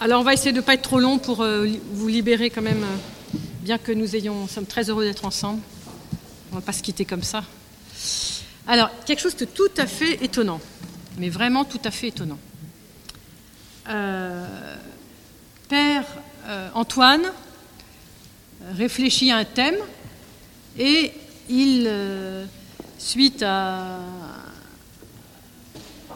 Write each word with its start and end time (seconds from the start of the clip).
Alors 0.00 0.20
on 0.20 0.24
va 0.24 0.32
essayer 0.32 0.52
de 0.52 0.58
ne 0.58 0.62
pas 0.62 0.74
être 0.74 0.82
trop 0.82 1.00
long 1.00 1.18
pour 1.18 1.42
euh, 1.42 1.66
vous 1.90 2.06
libérer 2.06 2.50
quand 2.50 2.62
même, 2.62 2.84
euh, 2.84 3.38
bien 3.62 3.78
que 3.78 3.90
nous 3.90 4.14
ayons, 4.14 4.46
sommes 4.46 4.64
très 4.64 4.90
heureux 4.90 5.04
d'être 5.04 5.24
ensemble. 5.24 5.60
On 6.52 6.54
ne 6.54 6.60
va 6.60 6.64
pas 6.64 6.72
se 6.72 6.84
quitter 6.84 7.04
comme 7.04 7.24
ça. 7.24 7.42
Alors, 8.68 8.90
quelque 9.06 9.18
chose 9.18 9.34
de 9.34 9.44
tout 9.44 9.70
à 9.76 9.88
fait 9.88 10.22
étonnant, 10.22 10.60
mais 11.18 11.30
vraiment 11.30 11.64
tout 11.64 11.80
à 11.84 11.90
fait 11.90 12.08
étonnant. 12.08 12.38
Euh, 13.88 14.76
Père 15.68 16.04
Antoine 16.74 17.32
réfléchit 18.76 19.32
à 19.32 19.38
un 19.38 19.44
thème 19.44 19.76
et 20.78 21.12
il, 21.48 21.90
suite 22.98 23.42
à, 23.42 23.98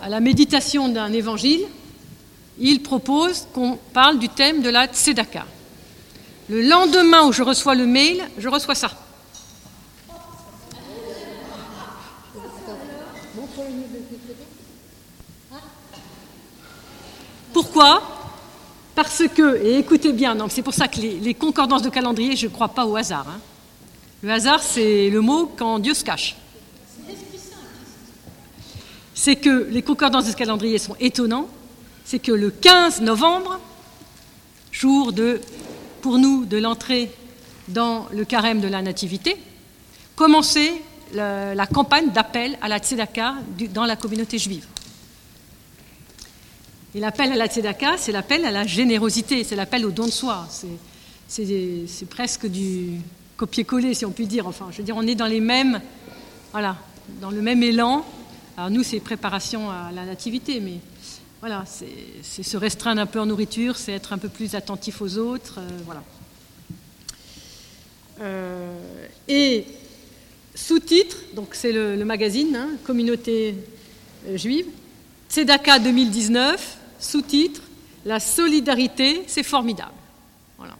à 0.01 0.09
la 0.09 0.21
méditation 0.21 0.89
d'un 0.89 1.13
évangile, 1.13 1.67
il 2.59 2.83
propose 2.83 3.47
qu'on 3.53 3.79
parle 3.93 4.19
du 4.19 4.29
thème 4.29 4.63
de 4.63 4.69
la 4.69 4.87
tzedaka. 4.87 5.47
Le 6.49 6.63
lendemain 6.63 7.27
où 7.27 7.33
je 7.33 7.43
reçois 7.43 7.75
le 7.75 7.87
mail, 7.87 8.23
je 8.39 8.49
reçois 8.49 8.75
ça. 8.75 8.91
Pourquoi? 17.53 18.03
Parce 18.95 19.23
que, 19.35 19.63
et 19.63 19.79
écoutez 19.79 20.13
bien, 20.13 20.37
c'est 20.49 20.63
pour 20.63 20.75
ça 20.75 20.89
que 20.89 21.01
les, 21.01 21.35
concordances 21.35 21.83
de 21.83 21.91
calendrier, 21.91 22.37
je 22.37 22.47
ne 22.47 22.53
crois 22.53 22.69
pas 22.69 22.85
au 22.85 22.97
hasard. 22.97 23.27
Hein. 23.29 23.41
Le 24.23 24.31
hasard, 24.31 24.63
c'est 24.63 25.11
le 25.11 25.21
mot 25.21 25.51
quand 25.57 25.79
Dieu 25.79 25.95
se 25.95 26.05
cache. 26.05 26.37
C'est 29.15 29.37
que 29.37 29.69
les 29.71 29.83
concordances 29.83 30.27
de 30.27 30.33
calendrier 30.33 30.79
sont 30.79 30.97
étonnants 31.01 31.49
c'est 32.05 32.19
que 32.19 32.33
le 32.33 32.51
15 32.51 33.01
novembre, 33.01 33.61
jour 34.71 35.13
de, 35.13 35.41
pour 36.01 36.19
nous 36.19 36.45
de 36.45 36.57
l'entrée 36.57 37.11
dans 37.69 38.07
le 38.13 38.25
carême 38.25 38.61
de 38.61 38.69
la 38.69 38.83
Nativité, 38.83 39.37
commençait 40.17 40.73
la, 41.15 41.67
campagne 41.67 42.11
d'appel 42.11 42.57
à 42.61 42.69
la 42.69 42.79
tzedaka 42.79 43.35
dans 43.73 43.85
la 43.85 43.97
communauté 43.97 44.39
juive. 44.39 44.67
Et 46.95 47.01
l'appel 47.01 47.33
à 47.33 47.37
la 47.37 47.47
tzedaka, 47.47 47.97
c'est 47.97 48.13
l'appel 48.13 48.45
à 48.45 48.51
la 48.51 48.67
générosité, 48.67 49.45
c'est 49.45 49.57
l'appel 49.57 49.87
au 49.87 49.91
don 49.91 50.07
de 50.07 50.11
soi. 50.11 50.47
C'est 51.29 52.09
presque 52.09 52.47
du 52.47 53.01
copier-coller, 53.37 53.95
si 53.95 54.05
on 54.05 54.11
peut 54.11 54.25
dire. 54.25 54.47
Enfin, 54.47 54.69
je 54.71 54.79
veux 54.79 54.85
dire, 54.85 54.97
on 54.97 55.07
est 55.07 55.15
dans 55.15 55.27
les 55.27 55.41
mêmes, 55.41 55.81
voilà, 56.53 56.77
dans 57.21 57.31
le 57.31 57.41
même 57.41 57.63
élan. 57.63 58.05
Alors 58.57 58.71
nous, 58.71 58.83
c'est 58.83 59.01
préparation 59.01 59.71
à 59.71 59.91
la 59.95 60.05
nativité, 60.05 60.61
mais 60.61 60.75
voilà, 61.43 61.65
c'est 61.67 62.45
se 62.45 62.57
restreindre 62.57 63.01
un 63.01 63.07
peu 63.07 63.19
en 63.19 63.27
nourriture, 63.27 63.77
c'est 63.77 63.91
être 63.91 64.13
un 64.13 64.19
peu 64.19 64.29
plus 64.29 64.55
attentif 64.55 65.03
aux 65.03 65.19
autres. 65.19 65.59
Euh, 65.59 65.69
voilà. 65.85 66.05
Euh, 68.21 69.09
et 69.27 69.67
sous-titre, 70.55 71.17
donc 71.35 71.57
c'est 71.57 71.73
le, 71.73 72.05
magazine, 72.05 72.55
hein, 72.55 72.69
Communauté 72.85 73.57
euh, 74.29 74.37
juive, 74.37 74.67
Tzedaka 75.29 75.81
2019, 75.81 76.79
sous-titre, 77.01 77.61
La 78.05 78.21
solidarité, 78.21 79.25
c'est 79.27 79.43
formidable. 79.43 79.91
Voilà. 80.59 80.77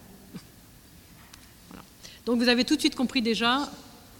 Donc 2.25 2.37
vous 2.37 2.47
avez 2.47 2.63
tout 2.63 2.75
de 2.75 2.79
suite 2.79 2.95
compris 2.95 3.21
déjà, 3.21 3.69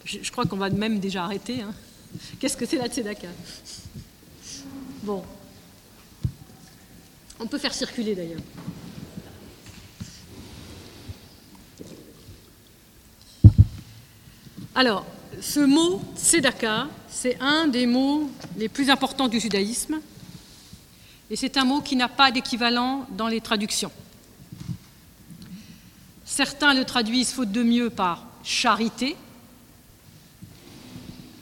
je, 0.03 0.29
crois 0.29 0.43
qu'on 0.43 0.57
va 0.57 0.69
même 0.69 0.99
déjà 0.99 1.23
arrêter, 1.23 1.61
hein. 1.61 1.73
qu'est-ce 2.37 2.57
que 2.57 2.65
c'est 2.65 2.79
la 2.79 2.89
Tzedaka? 2.89 3.29
Bon, 5.03 5.23
on 7.43 7.47
peut 7.47 7.57
faire 7.57 7.73
circuler 7.73 8.15
d'ailleurs. 8.15 8.39
Alors, 14.73 15.05
ce 15.41 15.59
mot 15.59 16.01
tzedaka, 16.15 16.87
c'est 17.09 17.37
un 17.41 17.67
des 17.67 17.85
mots 17.85 18.31
les 18.57 18.69
plus 18.69 18.89
importants 18.89 19.27
du 19.27 19.39
judaïsme, 19.39 19.99
et 21.29 21.35
c'est 21.35 21.57
un 21.57 21.65
mot 21.65 21.81
qui 21.81 21.95
n'a 21.97 22.07
pas 22.07 22.31
d'équivalent 22.31 23.05
dans 23.11 23.27
les 23.27 23.41
traductions. 23.41 23.91
Certains 26.25 26.73
le 26.73 26.85
traduisent 26.85 27.33
faute 27.33 27.51
de 27.51 27.61
mieux 27.61 27.89
par 27.89 28.25
charité, 28.43 29.17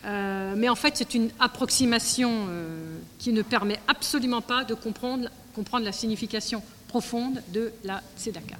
euh, 0.03 0.55
mais 0.57 0.67
en 0.67 0.75
fait 0.75 0.97
c'est 0.97 1.13
une 1.13 1.29
approximation 1.39 2.47
euh, 2.49 2.97
qui 3.19 3.31
ne 3.31 3.43
permet 3.43 3.79
absolument 3.87 4.41
pas 4.41 4.63
de 4.63 4.73
comprendre 4.73 5.29
comprendre 5.51 5.85
la 5.85 5.91
signification 5.91 6.63
profonde 6.87 7.41
de 7.53 7.71
la 7.83 8.01
tzedaka. 8.17 8.57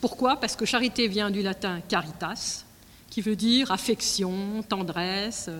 Pourquoi? 0.00 0.36
Parce 0.36 0.56
que 0.56 0.64
charité 0.64 1.08
vient 1.08 1.30
du 1.30 1.42
latin 1.42 1.80
caritas, 1.88 2.64
qui 3.10 3.20
veut 3.20 3.36
dire 3.36 3.70
affection, 3.72 4.62
tendresse. 4.68 5.50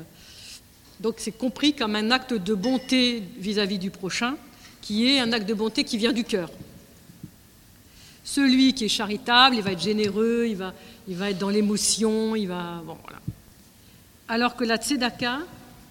Donc 1.01 1.17
c'est 1.19 1.33
compris 1.33 1.75
comme 1.75 1.97
un 1.97 2.11
acte 2.11 2.35
de 2.35 2.55
bonté 2.55 3.23
vis-à-vis 3.39 3.79
du 3.79 3.91
prochain, 3.91 4.37
qui 4.81 5.09
est 5.09 5.21
un 5.21 5.33
acte 5.33 5.49
de 5.49 5.55
bonté 5.55 5.85
qui 5.85 5.99
vient 5.99 6.13
du 6.13 6.25
cœur. 6.25 6.51
Celui 8.25 8.75
qui 8.75 8.85
est 8.85 8.89
charitable, 8.89 9.57
il 9.57 9.63
va 9.63 9.73
être 9.73 9.81
généreux, 9.81 10.47
il 10.49 10.57
va, 10.57 10.75
il 11.09 11.17
va 11.17 11.31
être 11.31 11.39
dans 11.39 11.49
l'émotion, 11.49 12.37
il 12.37 12.47
va. 12.47 12.83
Bon, 12.85 12.97
voilà. 13.03 13.21
Alors 14.29 14.55
que 14.55 14.65
la 14.65 14.77
tzedaka, 14.77 15.39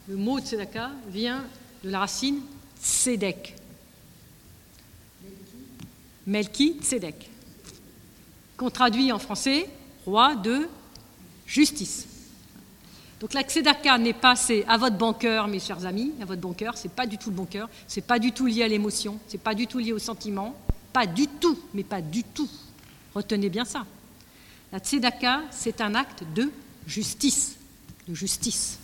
le 0.08 0.16
mot 0.16 0.40
tzedaka, 0.40 0.92
vient 1.10 1.44
de 1.84 1.90
la 1.90 2.00
racine 2.00 2.40
Tzedek. 2.82 3.56
Melki 6.26 6.78
Tzedek. 6.82 7.30
Qu'on 8.58 8.70
traduit 8.70 9.12
en 9.12 9.20
français 9.20 9.70
roi 10.06 10.36
de 10.36 10.68
justice. 11.46 12.08
Donc 13.20 13.34
la 13.34 13.42
tzedaka 13.42 13.98
n'est 13.98 14.14
pas 14.14 14.36
c'est 14.36 14.64
à 14.68 14.78
votre 14.78 14.96
bon 14.96 15.14
cœur, 15.14 15.48
mes 15.48 15.60
chers 15.60 15.86
amis, 15.86 16.14
à 16.22 16.26
votre 16.26 16.42
bon 16.42 16.54
cœur, 16.54 16.78
c'est 16.78 16.92
pas 16.92 17.08
du 17.08 17.18
tout 17.18 17.30
le 17.30 17.36
bon 17.36 17.46
cœur, 17.46 17.68
c'est 17.88 18.06
pas 18.06 18.20
du 18.20 18.32
tout 18.32 18.46
lié 18.46 18.64
à 18.64 18.68
l'émotion, 18.68 19.20
c'est 19.28 19.42
pas 19.42 19.56
du 19.56 19.66
tout 19.66 19.80
lié 19.80 19.92
au 19.92 20.00
sentiment, 20.00 20.56
pas 20.94 21.08
du 21.08 21.28
tout, 21.28 21.58
mais 21.74 21.84
pas 21.84 22.02
du 22.02 22.24
tout. 22.24 22.50
Retenez 23.16 23.50
bien 23.50 23.66
ça. 23.66 23.86
La 24.72 24.80
tzedaka, 24.80 25.42
c'est 25.50 25.82
un 25.82 25.96
acte 25.96 26.24
de 26.36 26.52
justice, 26.86 27.56
de 28.08 28.14
justice. 28.14 28.78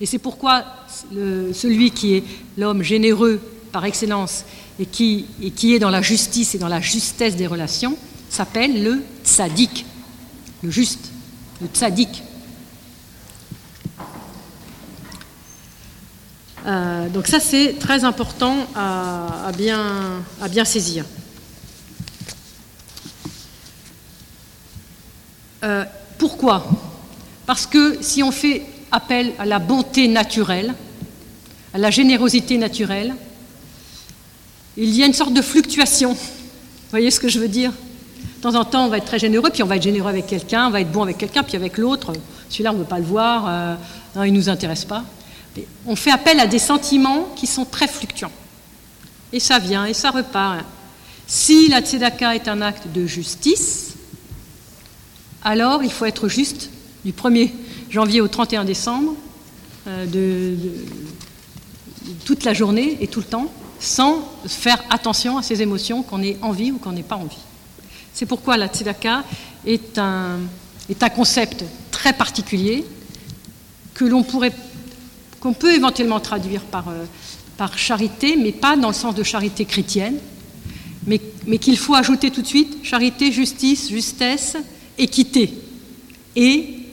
Et 0.00 0.06
c'est 0.06 0.18
pourquoi 0.18 0.64
celui 1.12 1.90
qui 1.92 2.14
est 2.14 2.24
l'homme 2.56 2.82
généreux 2.82 3.40
par 3.72 3.84
excellence 3.84 4.44
et 4.80 4.86
qui, 4.86 5.26
est 5.40 5.78
dans 5.78 5.90
la 5.90 6.02
justice 6.02 6.54
et 6.54 6.58
dans 6.58 6.68
la 6.68 6.80
justesse 6.80 7.36
des 7.36 7.46
relations 7.46 7.96
s'appelle 8.28 8.82
le 8.82 9.02
tzaddik, 9.24 9.84
le 10.62 10.70
juste, 10.70 11.10
le 11.60 11.68
tzaddik. 11.68 12.22
Euh, 16.66 17.08
donc 17.10 17.26
ça 17.26 17.38
c'est 17.40 17.74
très 17.78 18.04
important 18.04 18.56
à, 18.74 19.52
bien, 19.56 20.64
saisir. 20.64 21.04
Euh, 25.62 25.84
pourquoi? 26.18 26.66
Parce 27.46 27.66
que 27.66 27.98
si 28.02 28.22
on 28.22 28.32
fait 28.32 28.66
appelle 28.94 29.32
à 29.38 29.44
la 29.44 29.58
bonté 29.58 30.08
naturelle, 30.08 30.74
à 31.72 31.78
la 31.78 31.90
générosité 31.90 32.56
naturelle. 32.58 33.14
Il 34.76 34.94
y 34.94 35.02
a 35.02 35.06
une 35.06 35.12
sorte 35.12 35.34
de 35.34 35.42
fluctuation. 35.42 36.12
Vous 36.12 36.90
voyez 36.90 37.10
ce 37.10 37.18
que 37.18 37.28
je 37.28 37.40
veux 37.40 37.48
dire? 37.48 37.72
De 37.72 38.42
temps 38.42 38.54
en 38.54 38.64
temps, 38.64 38.86
on 38.86 38.88
va 38.88 38.98
être 38.98 39.06
très 39.06 39.18
généreux, 39.18 39.50
puis 39.50 39.62
on 39.62 39.66
va 39.66 39.76
être 39.76 39.82
généreux 39.82 40.08
avec 40.08 40.26
quelqu'un, 40.26 40.68
on 40.68 40.70
va 40.70 40.80
être 40.80 40.92
bon 40.92 41.02
avec 41.02 41.18
quelqu'un, 41.18 41.42
puis 41.42 41.56
avec 41.56 41.76
l'autre, 41.78 42.12
celui-là, 42.48 42.70
on 42.70 42.74
ne 42.74 42.78
veut 42.80 42.84
pas 42.84 42.98
le 42.98 43.04
voir, 43.04 43.46
euh, 43.48 43.74
il 44.24 44.32
ne 44.32 44.38
nous 44.38 44.48
intéresse 44.48 44.84
pas. 44.84 45.04
on 45.86 45.96
fait 45.96 46.12
appel 46.12 46.38
à 46.38 46.46
des 46.46 46.58
sentiments 46.58 47.28
qui 47.34 47.46
sont 47.46 47.64
très 47.64 47.88
fluctuants. 47.88 48.32
Et 49.32 49.40
ça 49.40 49.58
vient, 49.58 49.86
et 49.86 49.94
ça 49.94 50.10
repart. 50.10 50.60
Si 51.26 51.68
la 51.68 51.80
tzedaka 51.80 52.36
est 52.36 52.46
un 52.48 52.60
acte 52.60 52.86
de 52.94 53.06
justice, 53.06 53.94
alors 55.42 55.82
il 55.82 55.90
faut 55.90 56.04
être 56.04 56.28
juste 56.28 56.70
du 57.04 57.12
premier 57.12 57.52
janvier 57.94 58.20
au 58.20 58.28
31 58.28 58.64
décembre, 58.64 59.14
euh, 59.86 60.04
de, 60.06 60.56
toute 62.24 62.44
la 62.44 62.52
journée 62.52 62.98
et 63.00 63.06
tout 63.06 63.20
le 63.20 63.26
temps, 63.26 63.46
sans 63.78 64.28
faire 64.46 64.82
attention 64.90 65.38
à 65.38 65.42
ces 65.42 65.62
émotions 65.62 66.02
qu'on 66.02 66.20
ait 66.20 66.36
envie 66.42 66.72
ou 66.72 66.78
qu'on 66.78 66.92
n'ait 66.92 67.04
pas 67.04 67.16
envie. 67.16 67.38
C'est 68.12 68.26
pourquoi 68.26 68.56
la 68.56 68.66
tzedaka 68.66 69.22
est 69.64 69.96
un, 69.98 70.40
est 70.90 71.02
un 71.02 71.08
concept 71.08 71.64
très 71.92 72.12
particulier 72.12 72.84
que 73.94 74.04
l'on 74.04 74.22
pourrait 74.24 74.52
qu'on 75.38 75.52
peut 75.52 75.74
éventuellement 75.74 76.20
traduire 76.20 76.62
par, 76.62 76.88
euh, 76.88 77.04
par 77.56 77.78
charité, 77.78 78.36
mais 78.36 78.50
pas 78.52 78.76
dans 78.76 78.88
le 78.88 78.94
sens 78.94 79.14
de 79.14 79.22
charité 79.22 79.66
chrétienne, 79.66 80.18
mais, 81.06 81.20
mais 81.46 81.58
qu'il 81.58 81.78
faut 81.78 81.94
ajouter 81.94 82.30
tout 82.30 82.42
de 82.42 82.46
suite 82.46 82.78
charité, 82.82 83.30
justice, 83.30 83.88
justesse, 83.90 84.56
équité 84.98 85.52
et 86.34 86.83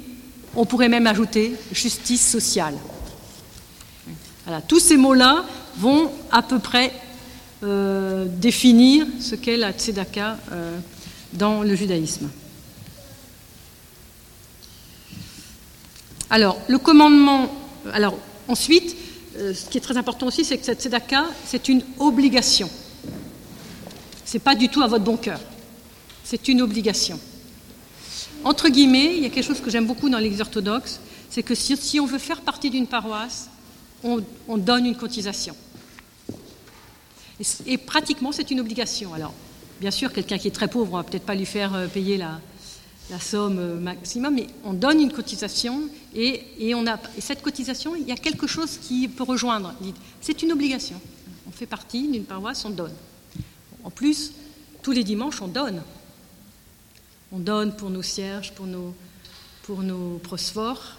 on 0.55 0.65
pourrait 0.65 0.89
même 0.89 1.07
ajouter 1.07 1.55
justice 1.71 2.27
sociale. 2.27 2.75
tous 4.67 4.79
ces 4.79 4.97
mots-là 4.97 5.45
vont 5.77 6.11
à 6.31 6.41
peu 6.41 6.59
près 6.59 6.91
euh, 7.63 8.25
définir 8.27 9.05
ce 9.19 9.35
qu'est 9.35 9.57
la 9.57 9.71
tzedaka 9.71 10.37
euh, 10.51 10.79
dans 11.33 11.61
le 11.61 11.75
judaïsme. 11.75 12.29
Alors, 16.29 16.57
le 16.67 16.77
commandement. 16.77 17.53
Alors, 17.93 18.17
ensuite, 18.47 18.95
euh, 19.37 19.53
ce 19.53 19.69
qui 19.69 19.77
est 19.77 19.81
très 19.81 19.97
important 19.97 20.27
aussi, 20.27 20.43
c'est 20.43 20.57
que 20.57 20.65
cette 20.65 20.81
tzedaka, 20.81 21.25
c'est 21.45 21.69
une 21.69 21.83
obligation. 21.99 22.69
Ce 24.25 24.33
n'est 24.33 24.39
pas 24.39 24.55
du 24.55 24.69
tout 24.69 24.81
à 24.81 24.87
votre 24.87 25.03
bon 25.03 25.17
cœur. 25.17 25.39
C'est 26.23 26.47
une 26.47 26.61
obligation. 26.61 27.19
Entre 28.43 28.69
guillemets, 28.69 29.17
il 29.17 29.23
y 29.23 29.25
a 29.25 29.29
quelque 29.29 29.45
chose 29.45 29.61
que 29.61 29.69
j'aime 29.69 29.85
beaucoup 29.85 30.09
dans 30.09 30.17
l'Église 30.17 30.41
orthodoxe, 30.41 30.99
c'est 31.29 31.43
que 31.43 31.53
si, 31.55 31.99
on 31.99 32.05
veut 32.05 32.17
faire 32.17 32.41
partie 32.41 32.69
d'une 32.69 32.87
paroisse, 32.87 33.49
on, 34.03 34.57
donne 34.57 34.85
une 34.85 34.95
cotisation. 34.95 35.55
Et, 37.67 37.77
pratiquement, 37.77 38.31
c'est 38.31 38.49
une 38.49 38.59
obligation. 38.59 39.13
Alors, 39.13 39.33
bien 39.79 39.91
sûr, 39.91 40.11
quelqu'un 40.11 40.37
qui 40.39 40.47
est 40.47 40.51
très 40.51 40.67
pauvre, 40.67 40.93
on 40.93 40.97
ne 40.97 41.03
va 41.03 41.09
peut-être 41.09 41.25
pas 41.25 41.35
lui 41.35 41.45
faire 41.45 41.75
euh, 41.75 41.87
payer 41.87 42.17
la, 42.17 42.39
somme 43.19 43.59
euh, 43.59 43.79
maximum, 43.79 44.35
mais 44.35 44.47
on 44.63 44.73
donne 44.73 45.01
une 45.01 45.11
cotisation 45.11 45.81
et, 46.15 46.43
cette 47.19 47.41
cotisation, 47.41 47.95
il 47.95 48.07
y 48.07 48.11
a 48.11 48.15
quelque 48.15 48.47
chose 48.47 48.77
qui 48.81 49.07
peut 49.07 49.23
rejoindre. 49.23 49.73
C'est 50.19 50.41
une 50.41 50.51
obligation. 50.51 50.99
On 51.47 51.51
fait 51.51 51.65
partie 51.65 52.07
d'une 52.07 52.23
paroisse, 52.23 52.65
on 52.65 52.69
donne. 52.69 52.93
En 53.83 53.91
plus, 53.91 54.31
tous 54.81 54.91
les 54.91 55.03
dimanches, 55.03 55.41
on 55.41 55.47
donne. 55.47 55.81
On 57.31 57.39
donne 57.39 57.75
pour 57.75 57.89
nos 57.89 58.01
cierges, 58.01 58.51
pour 58.53 58.65
nos, 58.65 58.93
pour 59.63 59.81
nos 59.81 60.17
prosphores. 60.17 60.97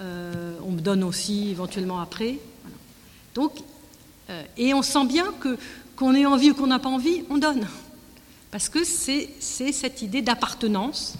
Euh, 0.00 0.58
on 0.64 0.72
donne 0.72 1.04
aussi 1.04 1.50
éventuellement 1.50 2.00
après. 2.00 2.38
Donc, 3.34 3.52
euh, 4.30 4.42
et 4.56 4.74
on 4.74 4.82
sent 4.82 5.06
bien 5.06 5.32
que 5.40 5.56
qu'on 5.96 6.14
ait 6.14 6.26
envie 6.26 6.52
ou 6.52 6.54
qu'on 6.54 6.68
n'a 6.68 6.78
pas 6.78 6.88
envie, 6.88 7.24
on 7.28 7.38
donne. 7.38 7.66
Parce 8.52 8.68
que 8.68 8.84
c'est 8.84 9.28
cette 9.40 10.00
idée 10.00 10.22
d'appartenance, 10.22 11.14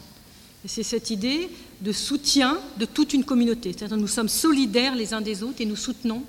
c'est 0.65 0.85
cette 0.85 1.11
idée 1.11 1.51
de 1.81 1.93
soutien 1.93 2.59
de 2.79 2.85
toute 2.85 3.13
une 3.13 3.25
communauté. 3.25 3.73
C'est-à-dire 3.73 3.97
nous 3.97 4.07
sommes 4.07 4.29
solidaires 4.29 4.95
les 4.95 5.15
uns 5.15 5.21
des 5.21 5.43
autres 5.43 5.61
et 5.61 5.67
nous 5.67 5.77
soutenons 5.77 6.23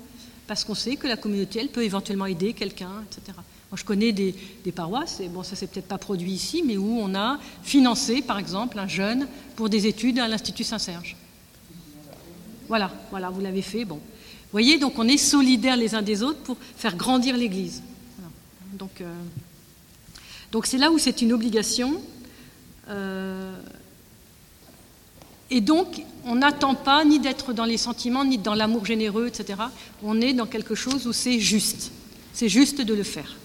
parce 0.48 0.64
qu'on 0.64 0.74
sait 0.74 0.96
que 0.96 1.06
la 1.06 1.16
communauté, 1.16 1.60
elle 1.60 1.68
peut 1.68 1.84
éventuellement 1.84 2.26
aider 2.26 2.52
quelqu'un, 2.52 3.04
etc. 3.08 3.38
Je 3.72 3.84
connais 3.84 4.12
des, 4.12 4.34
paroisses, 4.74 5.20
et 5.20 5.28
bon, 5.28 5.44
ça 5.44 5.54
s'est 5.54 5.68
peut-être 5.68 5.86
pas 5.86 5.98
produit 5.98 6.32
ici, 6.32 6.62
mais 6.66 6.76
où 6.76 6.98
on 7.00 7.14
a 7.14 7.38
financé, 7.62 8.20
par 8.20 8.38
exemple, 8.38 8.78
un 8.78 8.88
jeune 8.88 9.28
pour 9.54 9.68
des 9.68 9.86
études 9.86 10.18
à 10.18 10.26
l'Institut 10.26 10.64
Saint-Serge. 10.64 11.16
Voilà, 12.66 12.90
voilà, 13.10 13.30
vous 13.30 13.40
l'avez 13.40 13.62
fait, 13.62 13.84
bon. 13.84 13.96
Vous 13.96 14.52
voyez, 14.52 14.78
donc 14.78 14.98
on 14.98 15.06
est 15.06 15.16
solidaires 15.16 15.76
les 15.76 15.94
uns 15.94 16.02
des 16.02 16.24
autres 16.24 16.40
pour 16.40 16.56
faire 16.76 16.96
grandir 16.96 17.36
l'Église. 17.36 17.82
Donc, 18.72 19.00
euh, 19.00 19.12
donc 20.50 20.66
c'est 20.66 20.78
là 20.78 20.90
où 20.90 20.98
c'est 20.98 21.22
une 21.22 21.32
obligation. 21.32 22.02
Euh, 22.88 23.56
et 25.50 25.60
donc, 25.60 26.02
on 26.24 26.36
n'attend 26.36 26.74
pas 26.74 27.04
ni 27.04 27.20
d'être 27.20 27.52
dans 27.52 27.64
les 27.64 27.76
sentiments, 27.76 28.24
ni 28.24 28.38
dans 28.38 28.54
l'amour 28.54 28.84
généreux, 28.84 29.28
etc. 29.28 29.60
On 30.02 30.20
est 30.20 30.32
dans 30.32 30.46
quelque 30.46 30.74
chose 30.74 31.06
où 31.06 31.12
c'est 31.12 31.38
juste. 31.38 31.92
C'est 32.32 32.48
juste 32.48 32.80
de 32.80 32.94
le 32.94 33.02
faire. 33.02 33.36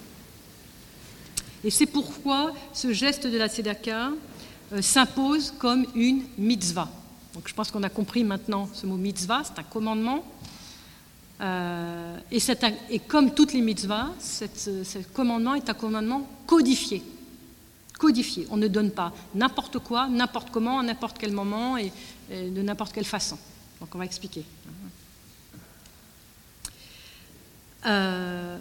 Et 1.66 1.70
c'est 1.70 1.86
pourquoi 1.86 2.52
ce 2.72 2.92
geste 2.92 3.26
de 3.26 3.36
la 3.36 3.48
tzedaka 3.48 4.12
euh, 4.72 4.80
s'impose 4.80 5.52
comme 5.58 5.84
une 5.96 6.22
mitzvah. 6.38 6.88
Donc 7.34 7.48
je 7.48 7.54
pense 7.54 7.72
qu'on 7.72 7.82
a 7.82 7.88
compris 7.88 8.22
maintenant 8.22 8.68
ce 8.72 8.86
mot 8.86 8.96
mitzvah, 8.96 9.42
c'est 9.42 9.58
un 9.58 9.64
commandement. 9.64 10.24
Euh, 11.40 12.18
et, 12.30 13.00
comme 13.00 13.34
toutes 13.34 13.52
les 13.52 13.62
mitzvahs, 13.62 14.12
ce 14.20 14.98
commandement 15.12 15.56
est 15.56 15.68
un 15.68 15.74
commandement 15.74 16.30
codifié. 16.46 17.02
Codifié. 17.98 18.46
On 18.50 18.56
ne 18.56 18.68
donne 18.68 18.92
pas 18.92 19.12
n'importe 19.34 19.80
quoi, 19.80 20.06
n'importe 20.06 20.52
comment, 20.52 20.78
à 20.78 20.84
n'importe 20.84 21.18
quel 21.18 21.32
moment 21.32 21.76
et, 21.78 21.90
de 22.30 22.62
n'importe 22.62 22.92
quelle 22.92 23.04
façon. 23.04 23.38
Donc 23.80 23.92
on 23.92 23.98
va 23.98 24.04
expliquer. 24.04 24.44
Euh, 27.86 28.56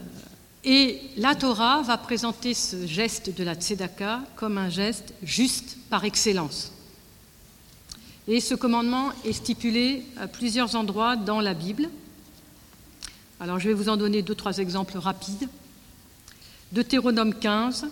et 0.66 1.00
la 1.16 1.36
Torah 1.36 1.84
va 1.84 1.96
présenter 1.98 2.56
ce 2.56 2.88
geste 2.88 3.36
de 3.36 3.44
la 3.44 3.54
tzedaka 3.54 4.22
comme 4.36 4.58
un 4.58 4.70
geste 4.70 5.14
juste 5.22 5.78
par 5.92 6.04
excellence. 6.06 6.72
Et 8.28 8.40
ce 8.40 8.56
commandement 8.56 9.12
est 9.24 9.34
stipulé 9.34 10.04
à 10.18 10.28
plusieurs 10.28 10.76
endroits 10.76 11.16
dans 11.16 11.40
la 11.40 11.54
Bible. 11.54 11.88
Alors 13.40 13.60
je 13.60 13.68
vais 13.68 13.76
vous 13.76 13.90
en 13.90 13.98
donner 13.98 14.24
deux, 14.24 14.34
trois 14.34 14.58
exemples 14.58 14.98
rapides. 14.98 15.48
Deutéronome 16.72 17.36
15, 17.36 17.86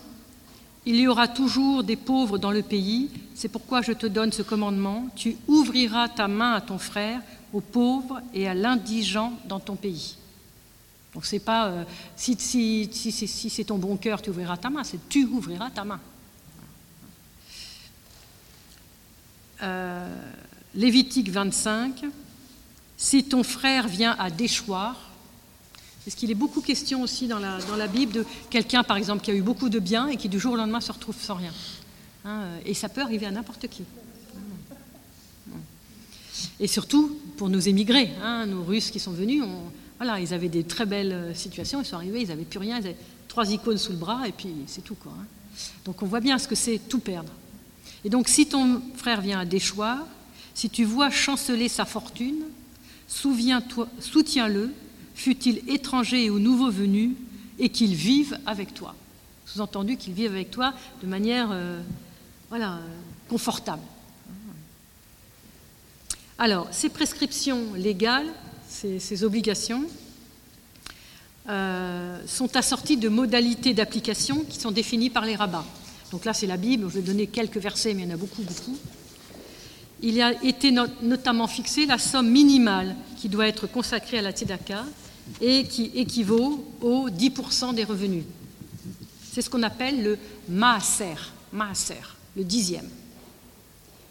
Il 0.87 0.95
y 0.95 1.07
aura 1.07 1.27
toujours 1.27 1.83
des 1.83 1.95
pauvres 1.95 2.39
dans 2.39 2.51
le 2.51 2.63
pays, 2.63 3.11
c'est 3.35 3.49
pourquoi 3.49 3.83
je 3.83 3.91
te 3.91 4.07
donne 4.07 4.31
ce 4.31 4.41
commandement, 4.41 5.07
tu 5.15 5.37
ouvriras 5.47 6.09
ta 6.09 6.27
main 6.27 6.53
à 6.53 6.61
ton 6.61 6.79
frère, 6.79 7.21
aux 7.53 7.61
pauvres 7.61 8.19
et 8.33 8.47
à 8.47 8.55
l'indigent 8.55 9.33
dans 9.47 9.59
ton 9.59 9.75
pays. 9.75 10.17
Donc 11.13 11.25
c'est 11.25 11.39
pas 11.39 11.67
euh, 11.67 11.83
si, 12.15 12.37
c'est 12.37 13.63
ton 13.65 13.77
bon 13.77 13.97
cœur, 13.97 14.21
tu 14.21 14.29
ouvriras 14.29 14.57
ta 14.57 14.69
main, 14.69 14.83
c'est 14.83 15.09
tu 15.09 15.25
ouvriras 15.25 15.69
ta 15.69 15.83
main. 15.83 15.99
Euh, 19.61 20.31
Lévitique 20.73 21.29
25, 21.29 22.03
si 22.97 23.23
ton 23.23 23.43
frère 23.43 23.87
vient 23.87 24.15
à 24.17 24.31
déchoir, 24.31 25.11
parce 26.03 26.15
qu'il 26.15 26.31
est 26.31 26.35
beaucoup 26.35 26.61
question 26.61 27.03
aussi 27.03 27.27
dans 27.27 27.39
la, 27.39 27.87
Bible 27.87 28.11
de 28.11 28.25
quelqu'un, 28.49 28.83
par 28.83 28.97
exemple, 28.97 29.23
qui 29.23 29.31
a 29.31 29.35
eu 29.35 29.41
beaucoup 29.41 29.69
de 29.69 29.79
biens 29.79 30.07
et 30.07 30.17
qui 30.17 30.27
du 30.27 30.39
jour 30.39 30.53
au 30.53 30.57
lendemain 30.57 30.81
se 30.81 30.91
retrouve 30.91 31.15
sans 31.21 31.35
rien? 31.35 31.53
Hein, 32.25 32.41
euh, 32.41 32.59
et 32.65 32.73
ça 32.73 32.89
peut 32.89 33.01
arriver 33.01 33.25
à 33.25 33.31
n'importe 33.31 33.67
qui. 33.67 33.83
Et 36.59 36.67
surtout 36.67 37.19
pour 37.37 37.49
nos 37.49 37.59
émigrés, 37.59 38.11
hein, 38.21 38.47
nos 38.47 38.63
Russes 38.63 38.89
qui 38.91 38.99
sont 38.99 39.13
venus, 39.13 39.43
on, 39.43 39.71
voilà, 40.03 40.19
ils 40.19 40.33
avaient 40.33 40.49
des 40.49 40.65
très 40.65 40.85
belles 40.85 41.13
euh, 41.13 41.33
situations, 41.33 41.81
ils 41.81 41.85
sont 41.85 41.95
arrivés, 41.95 42.21
ils 42.21 42.27
n'avaient 42.27 42.43
plus 42.43 42.59
rien, 42.59 42.77
ils 42.77 42.87
avaient 42.87 42.97
trois 43.29 43.49
icônes 43.49 43.77
sous 43.77 43.93
le 43.93 43.97
bras, 43.97 44.27
et 44.27 44.33
puis 44.33 44.49
c'est 44.67 44.83
tout. 44.83 44.97
Hein. 45.07 45.25
Donc 45.85 46.01
on 46.01 46.05
voit 46.05 46.19
bien 46.19 46.37
ce 46.37 46.45
que 46.45 46.55
c'est 46.55 46.77
tout 46.77 46.99
perdre. 46.99 47.31
Et 48.03 48.09
donc 48.09 48.27
si 48.27 48.45
ton 48.45 48.81
frère 48.97 49.21
vient 49.21 49.39
à 49.39 49.45
déchoir, 49.45 50.05
si 50.53 50.69
tu 50.69 50.83
vois 50.83 51.09
chanceler 51.09 51.69
sa 51.69 51.85
fortune, 51.85 52.43
soutiens-le, 53.07 54.73
fût-il 55.15 55.61
étranger 55.69 56.29
ou 56.29 56.37
nouveau 56.37 56.69
venu, 56.69 57.15
et 57.57 57.69
qu'il 57.69 57.95
vive 57.95 58.37
avec 58.45 58.73
toi. 58.73 58.95
Sous-entendu 59.45 59.95
qu'il 59.95 60.11
vive 60.11 60.33
avec 60.33 60.51
toi 60.51 60.73
de 61.01 61.07
manière 61.07 61.47
euh, 61.51 61.79
voilà, 62.49 62.79
confortable. 63.29 63.83
Alors, 66.37 66.67
ces 66.71 66.89
prescriptions 66.89 67.73
légales 67.75 68.27
ces, 68.73 69.23
obligations 69.23 69.83
euh, 71.49 72.19
sont 72.25 72.55
assorties 72.55 72.97
de 72.97 73.09
modalités 73.09 73.73
d'application 73.73 74.43
qui 74.49 74.59
sont 74.59 74.71
définies 74.71 75.09
par 75.09 75.25
les 75.25 75.35
rabbins. 75.35 75.65
Donc 76.11 76.25
là, 76.25 76.33
c'est 76.33 76.47
la 76.47 76.57
Bible, 76.57 76.87
je 76.89 76.95
vais 76.95 77.01
donner 77.01 77.27
quelques 77.27 77.57
versets, 77.57 77.93
mais 77.93 78.03
il 78.03 78.09
y 78.09 78.11
en 78.11 78.15
a 78.15 78.17
beaucoup, 78.17 78.43
beaucoup. 78.43 78.77
Il 80.01 80.21
a 80.21 80.43
été 80.43 80.71
notamment 81.01 81.47
fixé 81.47 81.85
la 81.85 81.97
somme 81.97 82.29
minimale 82.29 82.95
qui 83.17 83.29
doit 83.29 83.47
être 83.47 83.67
consacrée 83.67 84.19
à 84.19 84.21
la 84.21 84.31
tzedaka 84.31 84.85
et 85.39 85.63
qui 85.65 85.91
équivaut 85.95 86.65
aux 86.81 87.09
10% 87.09 87.73
des 87.73 87.85
revenus. 87.85 88.25
C'est 89.31 89.41
ce 89.41 89.49
qu'on 89.49 89.63
appelle 89.63 90.03
le 90.03 90.19
maaser, 90.49 91.15
maaser, 91.53 92.01
le 92.35 92.43
dixième. 92.43 92.89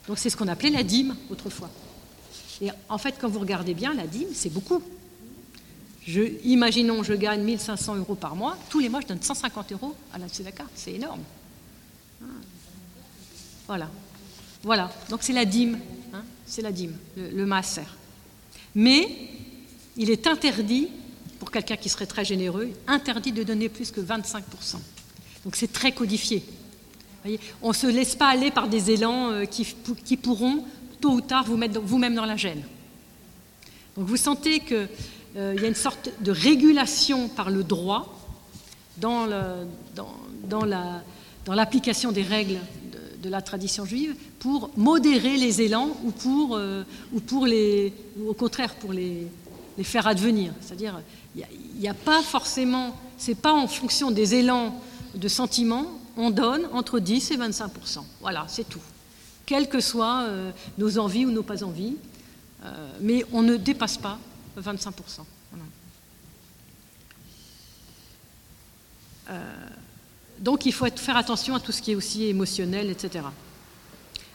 Donc 0.08 0.18
c'est 0.18 0.30
ce 0.30 0.36
qu'on 0.36 0.48
appelait 0.48 0.70
la 0.70 0.82
dîme 0.82 1.14
autrefois. 1.30 1.70
Et 2.62 2.70
en 2.88 2.96
fait, 2.96 3.16
quand 3.20 3.28
vous 3.28 3.40
regardez 3.40 3.74
bien, 3.74 3.92
la 3.92 4.06
dîme, 4.06 4.28
c'est 4.32 4.48
beaucoup. 4.52 4.80
Je, 6.06 6.22
imaginons, 6.44 7.02
je 7.02 7.12
gagne 7.12 7.42
1500 7.42 7.96
euros 7.96 8.14
par 8.14 8.36
mois, 8.36 8.56
tous 8.70 8.78
les 8.78 8.88
mois, 8.88 9.00
je 9.00 9.08
donne 9.08 9.20
150 9.20 9.72
euros 9.72 9.96
à 10.14 10.18
la 10.18 10.28
Tzedaka. 10.28 10.64
C'est 10.74 10.92
énorme. 10.92 11.22
Voilà. 13.66 13.90
Voilà. 14.62 14.92
Donc 15.10 15.22
c'est 15.22 15.32
la 15.32 15.44
dîme. 15.44 15.78
Hein. 16.14 16.22
c'est 16.46 16.62
la 16.62 16.70
dîme, 16.70 16.96
le, 17.16 17.30
le 17.30 17.46
maaser. 17.46 17.82
Mais 18.76 19.08
il 19.96 20.10
est 20.10 20.26
interdit, 20.28 20.88
pour 21.40 21.50
quelqu'un 21.50 21.76
qui 21.76 21.88
serait 21.88 22.06
très 22.06 22.24
généreux, 22.24 22.70
interdit 22.86 23.32
de 23.32 23.42
donner 23.42 23.68
plus 23.68 23.90
que 23.90 24.00
25%. 24.00 24.42
Donc 25.44 25.56
c'est 25.56 25.72
très 25.72 25.90
codifié. 25.90 26.44
on 27.60 27.68
ne 27.68 27.74
se 27.74 27.88
laisse 27.88 28.14
pas 28.14 28.28
aller 28.28 28.52
par 28.52 28.68
des 28.68 28.92
élans 28.92 29.30
euh, 29.32 29.44
qui 29.46 30.16
pourront 30.16 30.64
tôt 31.02 31.10
ou 31.10 31.20
tard 31.20 31.44
vous 31.44 31.58
mettre 31.58 31.80
vous-même 31.80 32.14
dans 32.14 32.24
la 32.24 32.36
gêne. 32.36 32.62
Donc 33.96 34.06
vous 34.06 34.16
sentez 34.16 34.60
qu'il 34.60 34.88
euh, 35.36 35.54
y 35.60 35.64
a 35.64 35.68
une 35.68 35.74
sorte 35.74 36.10
de 36.20 36.30
régulation 36.30 37.28
par 37.28 37.50
le 37.50 37.62
droit 37.62 38.18
dans, 38.96 39.26
l'application 41.48 42.12
des 42.12 42.22
règles 42.22 42.58
de, 43.22 43.28
la 43.28 43.42
tradition 43.42 43.84
juive 43.84 44.14
pour 44.38 44.70
modérer 44.76 45.36
les 45.36 45.60
élans 45.62 45.90
ou 46.04 46.10
pour, 46.10 46.56
euh, 46.56 46.84
ou 47.12 47.20
pour 47.20 47.46
les, 47.46 47.92
au 48.26 48.34
contraire 48.34 48.74
pour 48.76 48.92
les, 48.92 49.26
faire 49.82 50.06
advenir. 50.06 50.52
C'est-à-dire, 50.60 51.00
il 51.34 51.44
n'y 51.78 51.88
a, 51.88 51.94
pas 51.94 52.22
forcément, 52.22 52.96
c'est 53.18 53.34
pas 53.34 53.52
en 53.52 53.66
fonction 53.66 54.10
des 54.10 54.34
élans 54.34 54.80
de 55.14 55.28
sentiments, 55.28 55.86
on 56.16 56.30
donne 56.30 56.68
entre 56.72 57.00
10 57.00 57.32
et 57.32 57.36
25 57.36 57.70
Voilà, 58.20 58.44
c'est 58.48 58.68
tout. 58.68 58.80
Quelles 59.52 59.68
que 59.68 59.80
soient 59.80 60.22
euh, 60.22 60.50
nos 60.78 60.96
envies 60.96 61.26
ou 61.26 61.30
nos 61.30 61.42
pas 61.42 61.62
envies, 61.62 61.98
euh, 62.64 62.88
mais 63.02 63.22
on 63.32 63.42
ne 63.42 63.58
dépasse 63.58 63.98
pas 63.98 64.18
25% 64.58 65.20
euh, 69.28 69.54
donc 70.38 70.64
il 70.64 70.72
faut 70.72 70.86
faire 70.96 71.18
attention 71.18 71.54
à 71.54 71.60
tout 71.60 71.70
ce 71.70 71.82
qui 71.82 71.92
est 71.92 71.94
aussi 71.94 72.24
émotionnel, 72.28 72.88
etc. 72.88 73.26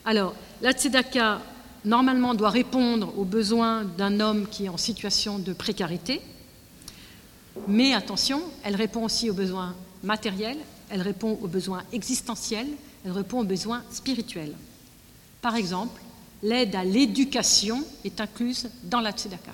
Alors, 0.05 0.35
la 0.61 0.73
tzedaka, 0.73 1.41
normalement, 1.83 2.35
doit 2.35 2.51
répondre 2.51 3.11
aux 3.17 3.25
besoins 3.25 3.85
d'un 3.85 4.19
homme 4.19 4.47
qui 4.47 4.65
est 4.65 4.69
en 4.69 4.77
situation 4.77 5.39
de 5.39 5.51
précarité, 5.53 6.21
mais 7.67 7.95
attention, 7.95 8.43
elle 8.63 8.75
répond 8.75 9.05
aussi 9.05 9.31
aux 9.31 9.33
besoins 9.33 9.73
matériels, 10.03 10.59
elle 10.91 11.01
répond 11.01 11.39
aux 11.41 11.47
besoins 11.47 11.81
existentiels, 11.91 12.69
elle 13.03 13.13
répond 13.13 13.39
aux 13.39 13.45
besoins 13.45 13.81
spirituels. 13.89 14.53
Par 15.41 15.55
exemple, 15.55 16.01
l'aide 16.43 16.75
à 16.75 16.83
l'éducation 16.83 17.83
est 18.03 18.19
incluse 18.19 18.69
dans 18.83 18.99
la 18.99 19.11
tzedaka. 19.11 19.51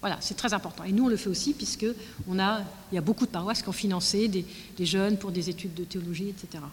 Voilà, 0.00 0.16
c'est 0.20 0.36
très 0.36 0.54
important. 0.54 0.84
Et 0.84 0.92
nous, 0.92 1.04
on 1.04 1.08
le 1.08 1.16
fait 1.16 1.28
aussi, 1.28 1.52
puisque 1.52 1.86
on 2.26 2.38
a, 2.38 2.62
il 2.90 2.94
y 2.94 2.98
a 2.98 3.02
beaucoup 3.02 3.26
de 3.26 3.30
paroisses 3.30 3.62
qui 3.62 3.68
ont 3.68 3.72
financé 3.72 4.28
des, 4.28 4.46
jeunes 4.86 5.18
pour 5.18 5.30
des 5.30 5.50
études 5.50 5.74
de 5.74 5.84
théologie, 5.84 6.30
etc. 6.30 6.64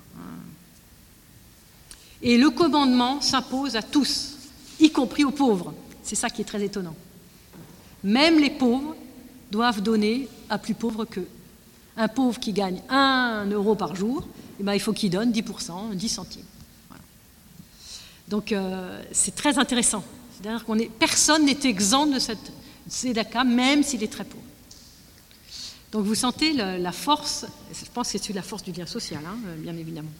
Et 2.21 2.37
le 2.37 2.49
commandement 2.49 3.21
s'impose 3.21 3.75
à 3.75 3.81
tous, 3.81 4.37
y 4.79 4.91
compris 4.91 5.25
aux 5.25 5.31
pauvres. 5.31 5.73
C'est 6.03 6.15
ça 6.15 6.29
qui 6.29 6.41
est 6.41 6.45
très 6.45 6.63
étonnant. 6.63 6.95
Même 8.03 8.39
les 8.39 8.49
pauvres 8.49 8.95
doivent 9.51 9.81
donner 9.81 10.29
à 10.49 10.57
plus 10.57 10.73
pauvres 10.73 11.05
qu'eux. 11.05 11.27
Un 11.97 12.07
pauvre 12.07 12.39
qui 12.39 12.53
gagne 12.53 12.81
1 12.89 13.47
euro 13.51 13.75
par 13.75 13.95
jour, 13.95 14.25
eh 14.59 14.63
ben, 14.63 14.73
il 14.73 14.79
faut 14.79 14.93
qu'il 14.93 15.09
donne 15.09 15.31
10%, 15.31 15.93
10 15.93 16.09
centimes. 16.09 16.45
Donc 18.27 18.51
euh, 18.51 19.01
c'est 19.11 19.35
très 19.35 19.57
intéressant. 19.57 20.03
C'est-à-dire 20.33 20.65
qu'on 20.65 20.77
est, 20.77 20.89
personne 20.89 21.45
n'est 21.45 21.59
exempt 21.63 22.07
de 22.07 22.19
cette 22.19 22.51
tzedaka, 22.89 23.43
même 23.43 23.83
s'il 23.83 24.03
est 24.03 24.11
très 24.11 24.23
pauvre. 24.23 24.43
Donc 25.91 26.05
vous 26.05 26.15
sentez 26.15 26.53
la, 26.53 26.91
force, 26.91 27.45
je 27.71 27.89
pense 27.93 28.11
que 28.11 28.17
c'est 28.17 28.33
la 28.33 28.41
force 28.41 28.63
du 28.63 28.71
lien 28.71 28.85
social, 28.85 29.21
hein, 29.25 29.37
bien 29.57 29.75
évidemment. 29.77 30.11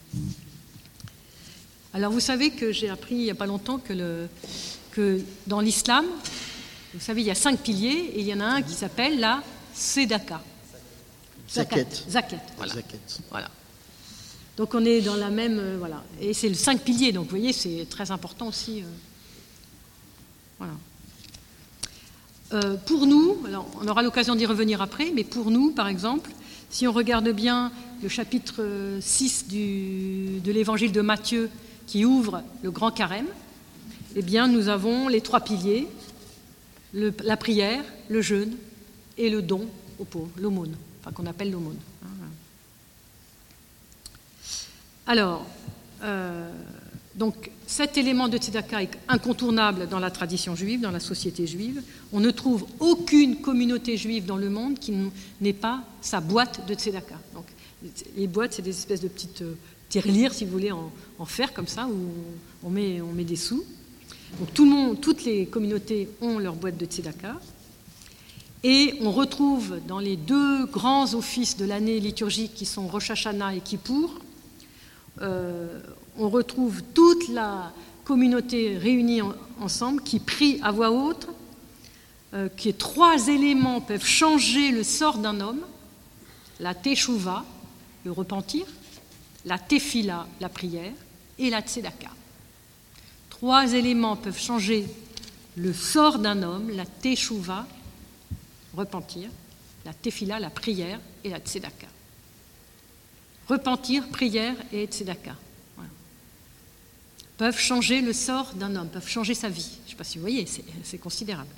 Alors 1.93 2.11
vous 2.11 2.21
savez 2.21 2.51
que 2.51 2.71
j'ai 2.71 2.89
appris 2.89 3.15
il 3.15 3.23
n'y 3.23 3.31
a 3.31 3.35
pas 3.35 3.45
longtemps 3.45 3.77
que, 3.77 3.93
le, 3.93 4.29
que 4.91 5.21
dans 5.45 5.59
l'islam, 5.59 6.05
vous 6.93 7.01
savez, 7.01 7.21
il 7.21 7.27
y 7.27 7.31
a 7.31 7.35
cinq 7.35 7.59
piliers 7.59 8.11
et 8.13 8.21
il 8.21 8.27
y 8.27 8.33
en 8.33 8.39
a 8.39 8.45
un 8.45 8.61
qui 8.61 8.73
s'appelle 8.73 9.19
la 9.19 9.43
tzedaka. 9.75 10.41
Zakat. 11.49 11.85
Zakat, 12.09 12.37
voilà. 12.57 12.73
voilà. 13.29 13.49
Donc 14.57 14.73
on 14.73 14.83
est 14.83 15.01
dans 15.01 15.15
la 15.15 15.29
même. 15.29 15.59
Euh, 15.59 15.75
voilà. 15.77 16.03
Et 16.19 16.33
c'est 16.33 16.49
le 16.49 16.55
cinq 16.55 16.81
piliers, 16.81 17.11
donc 17.11 17.25
vous 17.25 17.29
voyez, 17.29 17.53
c'est 17.53 17.87
très 17.89 18.11
important 18.11 18.47
aussi. 18.47 18.81
Euh, 18.81 18.85
voilà. 20.57 20.73
Euh, 22.53 22.75
pour 22.85 23.05
nous, 23.05 23.37
on 23.81 23.87
aura 23.87 24.01
l'occasion 24.01 24.35
d'y 24.35 24.45
revenir 24.45 24.81
après, 24.81 25.11
mais 25.13 25.23
pour 25.23 25.51
nous, 25.51 25.71
par 25.71 25.87
exemple, 25.87 26.31
si 26.69 26.87
on 26.87 26.91
regarde 26.91 27.29
bien 27.29 27.71
le 28.01 28.09
chapitre 28.09 28.63
6 28.99 29.47
du, 29.47 30.39
de 30.43 30.51
l'évangile 30.51 30.91
de 30.91 31.01
Matthieu 31.01 31.49
qui 31.85 32.05
ouvre 32.05 32.41
le 32.63 32.71
grand 32.71 32.91
carême, 32.91 33.27
eh 34.15 34.21
bien 34.21 34.47
nous 34.47 34.69
avons 34.69 35.07
les 35.07 35.21
trois 35.21 35.41
piliers 35.41 35.87
la 36.93 37.37
prière, 37.37 37.83
le 38.09 38.21
jeûne 38.21 38.55
et 39.17 39.29
le 39.29 39.41
don 39.41 39.67
aux 39.99 40.05
pauvres, 40.05 40.31
l'aumône, 40.37 40.75
enfin 41.01 41.11
qu'on 41.11 41.25
appelle 41.25 41.51
l'aumône. 41.51 41.77
Hein, 42.03 42.07
Alors, 45.07 45.45
euh, 46.03 46.51
donc 47.15 47.49
cet 47.65 47.97
élément 47.97 48.27
de 48.27 48.37
tzedaka 48.37 48.83
est 48.83 48.97
incontournable 49.07 49.87
dans 49.87 49.99
la 49.99 50.11
tradition 50.11 50.55
juive, 50.55 50.81
dans 50.81 50.91
la 50.91 50.99
société 50.99 51.47
juive. 51.47 51.81
On 52.11 52.19
ne 52.19 52.29
trouve 52.29 52.65
aucune 52.79 53.37
communauté 53.41 53.95
juive 53.97 54.25
dans 54.25 54.35
le 54.35 54.49
monde 54.49 54.77
qui 54.79 54.93
n'ait 55.41 55.53
pas 55.53 55.81
sa 56.01 56.19
boîte 56.19 56.67
de 56.67 56.73
tzedaka. 56.73 57.15
Donc, 57.33 57.45
les 58.15 58.27
boîtes, 58.27 58.53
c'est 58.53 58.61
des 58.61 58.71
espèces 58.71 59.01
de 59.01 59.07
petites 59.07 59.43
euh, 59.43 59.55
tirelires, 59.89 60.33
si 60.33 60.45
vous 60.45 60.51
voulez, 60.51 60.71
en, 60.71 60.91
fer 61.25 61.53
comme 61.53 61.67
ça, 61.67 61.87
où 61.87 61.95
on 62.63 62.69
met, 62.69 63.01
des 63.23 63.35
sous. 63.35 63.63
Donc 64.39 64.99
toutes 64.99 65.23
les 65.23 65.45
communautés 65.45 66.09
ont 66.21 66.37
leur 66.37 66.55
boîte 66.55 66.77
de 66.77 66.85
tzedaka. 66.85 67.39
Et 68.63 68.95
on 69.01 69.11
retrouve 69.11 69.79
dans 69.87 69.99
les 69.99 70.17
deux 70.17 70.65
grands 70.65 71.13
offices 71.13 71.55
de 71.55 71.65
l'année 71.65 71.99
liturgique 71.99 72.53
qui 72.55 72.65
sont 72.65 72.87
Rosh 72.87 73.11
Hashanah 73.11 73.55
et 73.55 73.61
Kippour, 73.61 74.19
on 75.21 76.29
retrouve 76.29 76.81
toute 76.93 77.29
la 77.29 77.71
communauté 78.05 78.77
réunie 78.77 79.21
ensemble 79.59 80.01
qui 80.01 80.19
prie 80.19 80.59
à 80.63 80.71
voix 80.71 80.91
haute, 80.91 81.27
euh, 82.33 82.49
que 82.49 82.69
trois 82.69 83.27
éléments 83.27 83.81
peuvent 83.81 84.05
changer 84.05 84.71
le 84.71 84.83
sort 84.83 85.17
d'un 85.17 85.39
homme 85.41 85.61
la 86.59 86.73
teshuva, 86.73 87.45
le 88.03 88.11
repentir, 88.11 88.65
la 89.45 89.59
tefila, 89.59 90.27
la 90.39 90.49
prière, 90.49 90.93
et 91.37 91.49
la 91.49 91.61
tzedaka. 91.61 92.09
Trois 93.29 93.73
éléments 93.73 94.15
peuvent 94.15 94.39
changer 94.39 94.87
le 95.55 95.71
sort 95.73 96.17
d'un 96.17 96.41
homme, 96.41 96.71
la 96.71 96.85
teshuva, 96.85 97.67
repentir, 98.75 99.29
la 99.85 99.93
tefila, 99.93 100.39
la 100.39 100.49
prière, 100.49 100.99
et 101.23 101.29
la 101.29 101.39
tzedaka. 101.39 101.87
Repentir, 103.47 104.07
prière 104.09 104.55
et 104.73 104.85
tzedaka. 104.85 105.35
Peuvent 107.37 107.59
changer 107.59 108.01
le 108.01 108.13
sort 108.13 108.53
d'un 108.55 108.75
homme, 108.75 108.89
peuvent 108.89 109.07
changer 109.07 109.35
sa 109.35 109.47
vie. 109.47 109.77
Je 109.83 109.85
ne 109.85 109.89
sais 109.91 109.95
pas 109.95 110.03
si 110.03 110.17
vous 110.17 110.23
voyez, 110.23 110.45
c'est 110.83 110.97
considérable. 110.97 111.49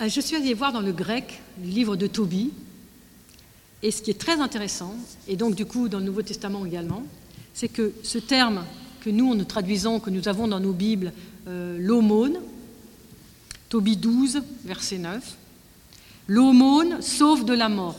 Euh, 0.00 0.08
je 0.08 0.20
suis 0.20 0.34
allée 0.34 0.54
voir 0.54 0.72
dans 0.72 0.80
le 0.80 0.92
grec 0.92 1.40
le 1.62 1.68
livre 1.68 1.96
de 1.96 2.08
Tobie, 2.08 2.50
et 3.82 3.90
ce 3.90 4.02
qui 4.02 4.10
est 4.10 4.20
très 4.20 4.40
intéressant, 4.40 4.96
et 5.28 5.36
donc 5.36 5.54
du 5.54 5.64
coup 5.64 5.88
dans 5.88 5.98
le 5.98 6.04
Nouveau 6.04 6.22
Testament 6.22 6.66
également, 6.66 7.04
c'est 7.54 7.68
que 7.68 7.92
ce 8.02 8.18
terme 8.18 8.64
que 9.00 9.10
nous, 9.10 9.34
nous 9.34 9.44
traduisons, 9.44 10.00
que 10.00 10.10
nous 10.10 10.28
avons 10.28 10.48
dans 10.48 10.60
nos 10.60 10.72
Bibles, 10.72 11.12
euh, 11.46 11.78
l'aumône, 11.78 12.38
Tobie 13.68 13.96
12, 13.96 14.42
verset 14.64 14.98
9, 14.98 15.36
l'aumône 16.32 17.02
sauve 17.02 17.44
de 17.44 17.52
la 17.52 17.68
mort. 17.68 17.96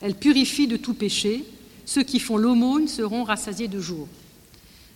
Elle 0.00 0.14
purifie 0.14 0.66
de 0.66 0.76
tout 0.76 0.94
péché. 0.94 1.44
Ceux 1.84 2.02
qui 2.02 2.20
font 2.20 2.36
l'aumône 2.36 2.88
seront 2.88 3.24
rassasiés 3.24 3.68
de 3.68 3.80
jour. 3.80 4.08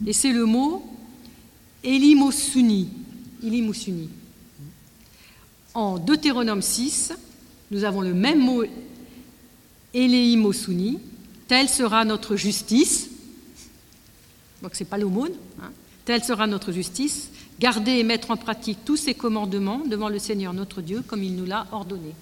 Et 0.07 0.13
c'est 0.13 0.33
le 0.33 0.45
mot 0.45 0.85
Elimosuni. 1.83 2.89
Elimosuni. 3.43 4.09
En 5.75 5.99
Deutéronome 5.99 6.63
6, 6.63 7.13
nous 7.71 7.85
avons 7.85 8.01
le 8.01 8.15
même 8.15 8.41
mot 8.41 8.65
Eleimosuni. 9.95 10.99
Telle 11.49 11.69
sera 11.69 12.05
notre 12.05 12.37
justice 12.37 13.11
donc 14.63 14.75
ce 14.75 14.83
n'est 14.83 14.89
pas 14.89 14.99
l'aumône. 14.99 15.33
Hein. 15.63 15.71
Telle 16.05 16.25
sera 16.25 16.47
notre 16.47 16.73
justice, 16.73 17.31
garder 17.61 17.93
et 17.93 18.03
mettre 18.03 18.31
en 18.31 18.37
pratique 18.37 18.79
tous 18.85 18.97
ces 18.97 19.15
commandements 19.15 19.83
devant 19.87 20.09
le 20.09 20.19
Seigneur 20.19 20.53
notre 20.53 20.83
Dieu 20.83 21.03
comme 21.07 21.23
il 21.23 21.35
nous 21.35 21.47
l'a 21.47 21.67
ordonné. 21.73 22.13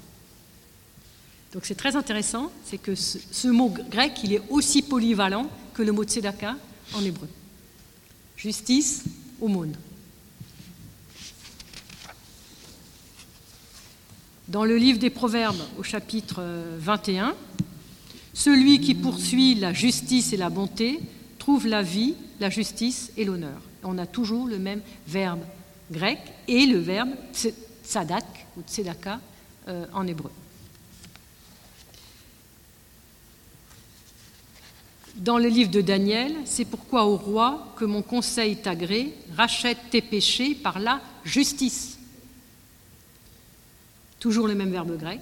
Donc 1.52 1.64
c'est 1.66 1.76
très 1.76 1.94
intéressant, 1.94 2.50
c'est 2.64 2.78
que 2.78 2.94
ce, 2.96 3.48
mot 3.48 3.68
grec, 3.68 4.12
il 4.24 4.32
est 4.32 4.42
aussi 4.50 4.82
polyvalent 4.82 5.48
que 5.72 5.82
le 5.82 5.92
mot 5.92 6.02
tzedaka 6.02 6.56
en 6.94 7.04
hébreu. 7.04 7.28
Justice, 8.36 9.04
aumône. 9.40 9.74
Dans 14.48 14.64
le 14.64 14.76
livre 14.76 14.98
des 14.98 15.10
Proverbes, 15.10 15.62
au 15.78 15.82
chapitre 15.82 16.42
21, 16.78 17.28
euh, 17.28 17.32
celui 18.34 18.80
qui 18.80 18.94
poursuit 18.94 19.54
la 19.54 19.72
justice 19.72 20.32
et 20.32 20.36
la 20.36 20.50
bonté 20.50 21.00
trouve 21.38 21.66
la 21.68 21.82
vie, 21.82 22.14
la 22.40 22.50
justice 22.50 23.12
et 23.16 23.24
l'honneur. 23.24 23.60
On 23.84 23.98
a 23.98 24.06
toujours 24.06 24.46
le 24.46 24.58
même 24.58 24.80
verbe 25.06 25.42
grec 25.90 26.18
et 26.48 26.66
le 26.66 26.78
verbe 26.78 27.10
tzadak 27.84 28.24
ou 28.56 28.62
tzedaka 28.62 29.20
euh, 29.68 29.86
en 29.92 30.06
hébreu. 30.06 30.30
Dans 35.16 35.38
le 35.38 35.48
livre 35.48 35.70
de 35.70 35.80
Daniel, 35.80 36.34
c'est 36.44 36.64
pourquoi 36.64 37.04
au 37.04 37.16
roi 37.16 37.72
que 37.76 37.84
mon 37.84 38.02
conseil 38.02 38.56
t'agrée, 38.56 39.14
rachète 39.36 39.78
tes 39.90 40.02
péchés 40.02 40.56
par 40.56 40.80
la 40.80 41.00
justice. 41.24 41.98
Toujours 44.18 44.48
le 44.48 44.56
même 44.56 44.72
verbe 44.72 44.98
grec, 44.98 45.20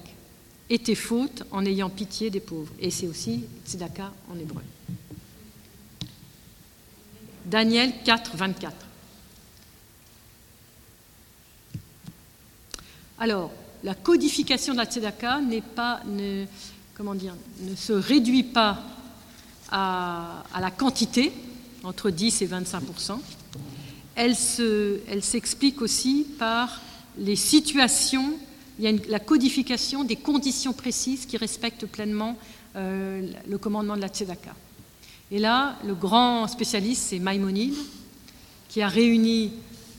et 0.69 0.79
tes 0.79 0.95
fautes 0.95 1.43
en 1.51 1.63
ayant 1.65 1.89
pitié 1.89 2.31
des 2.31 2.39
pauvres. 2.39 2.73
Et 2.79 2.89
c'est 2.89 3.07
aussi 3.07 3.43
tzedaka 3.67 4.11
en 4.31 4.39
hébreu. 4.39 4.63
Daniel 7.45 7.91
4, 8.03 8.35
24. 8.35 8.75
Alors, 13.19 13.51
la 13.83 13.95
codification 13.95 14.73
de 14.73 14.79
la 14.79 14.85
tzedaka 14.85 15.41
n'est 15.41 15.61
pas, 15.61 16.01
ne, 16.05 16.45
ne 16.99 17.75
se 17.75 17.93
réduit 17.93 18.43
pas 18.43 18.81
à, 19.71 20.43
la 20.59 20.71
quantité, 20.71 21.31
entre 21.83 22.09
10 22.09 22.41
et 22.41 22.45
25 22.45 22.83
elle, 24.15 24.35
se, 24.35 24.99
elle 25.07 25.23
s'explique 25.23 25.81
aussi 25.81 26.27
par 26.37 26.81
les 27.17 27.35
situations, 27.35 28.37
il 28.79 28.85
y 28.85 28.87
a 28.87 28.91
la 29.09 29.19
codification 29.19 30.03
des 30.03 30.15
conditions 30.15 30.73
précises 30.73 31.25
qui 31.25 31.37
respectent 31.37 31.85
pleinement 31.85 32.37
euh, 32.75 33.27
le 33.47 33.57
commandement 33.57 33.95
de 33.95 34.01
la 34.01 34.07
tzedaka. 34.07 34.55
Et 35.33 35.39
là, 35.39 35.75
le 35.83 35.95
grand 35.95 36.47
spécialiste, 36.47 37.05
c'est 37.09 37.17
Maïmonide, 37.17 37.73
qui 38.69 38.83
a 38.83 38.87
réuni 38.87 39.51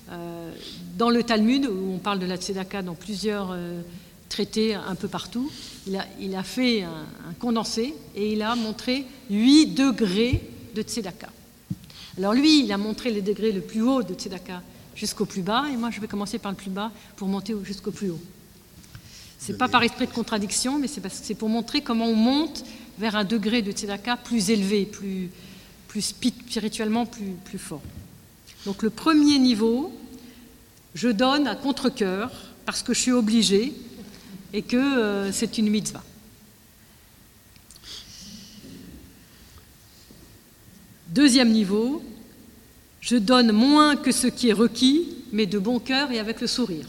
euh, 0.08 0.52
dans 0.96 1.10
le 1.10 1.24
Talmud, 1.24 1.66
où 1.66 1.92
on 1.92 1.98
parle 1.98 2.20
de 2.20 2.26
la 2.26 2.36
tzedaka 2.36 2.82
dans 2.82 2.94
plusieurs 2.94 3.50
euh, 3.50 3.80
traités 4.28 4.74
un 4.74 4.94
peu 4.94 5.08
partout, 5.08 5.50
il 5.88 5.96
a, 5.96 6.06
il 6.20 6.36
a 6.36 6.44
fait 6.44 6.82
un, 6.82 7.32
condensé 7.40 7.96
et 8.14 8.32
il 8.32 8.42
a 8.42 8.54
montré 8.54 9.06
8 9.28 9.74
degrés 9.74 10.40
de 10.76 10.82
tzedaka. 10.82 11.30
Alors 12.16 12.32
lui, 12.32 12.62
il 12.62 12.70
a 12.70 12.78
montré 12.78 13.10
les 13.10 13.20
degrés 13.20 13.50
le 13.50 13.60
plus 13.60 13.82
haut 13.82 14.04
de 14.04 14.14
tzedaka 14.14 14.62
jusqu'au 14.94 15.24
plus 15.24 15.42
bas, 15.42 15.64
et 15.68 15.76
moi 15.76 15.90
je 15.90 16.00
vais 16.00 16.06
commencer 16.06 16.38
par 16.38 16.52
le 16.52 16.56
plus 16.56 16.70
bas 16.70 16.92
pour 17.16 17.26
monter 17.26 17.56
jusqu'au 17.64 17.90
plus 17.90 18.10
haut. 18.10 18.20
C'est 19.40 19.58
pas 19.58 19.68
par 19.68 19.82
esprit 19.82 20.06
de 20.06 20.12
contradiction, 20.12 20.78
mais 20.78 20.86
c'est 20.86 21.34
pour 21.34 21.48
montrer 21.48 21.82
comment 21.82 22.06
on 22.06 22.14
monte 22.14 22.64
vers 22.98 23.16
un 23.16 23.24
degré 23.24 23.62
de 23.62 23.72
tzedaka 23.72 24.16
plus 24.16 24.50
élevé, 24.50 24.86
plus, 24.86 25.30
spirituellement 26.00 27.06
plus, 27.06 27.32
plus 27.44 27.58
fort. 27.58 27.82
Donc 28.66 28.82
le 28.82 28.90
premier 28.90 29.38
niveau, 29.38 29.92
je 30.94 31.08
donne 31.08 31.46
à 31.46 31.54
contre-coeur 31.54 32.30
parce 32.66 32.82
que 32.82 32.94
je 32.94 33.00
suis 33.00 33.12
obligé 33.12 33.72
et 34.52 34.62
que 34.62 34.76
euh, 34.76 35.32
c'est 35.32 35.58
une 35.58 35.68
mitzvah. 35.68 36.02
Deuxième 41.08 41.50
niveau, 41.50 42.02
je 43.00 43.16
donne 43.16 43.52
moins 43.52 43.96
que 43.96 44.10
ce 44.10 44.26
qui 44.26 44.48
est 44.48 44.54
requis, 44.54 45.08
mais 45.30 45.46
de 45.46 45.58
bon 45.58 45.78
cœur 45.78 46.10
et 46.10 46.18
avec 46.18 46.40
le 46.40 46.46
sourire. 46.46 46.88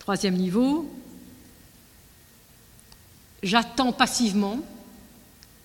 Troisième 0.00 0.36
niveau, 0.36 0.90
j'attends 3.42 3.92
passivement 3.92 4.58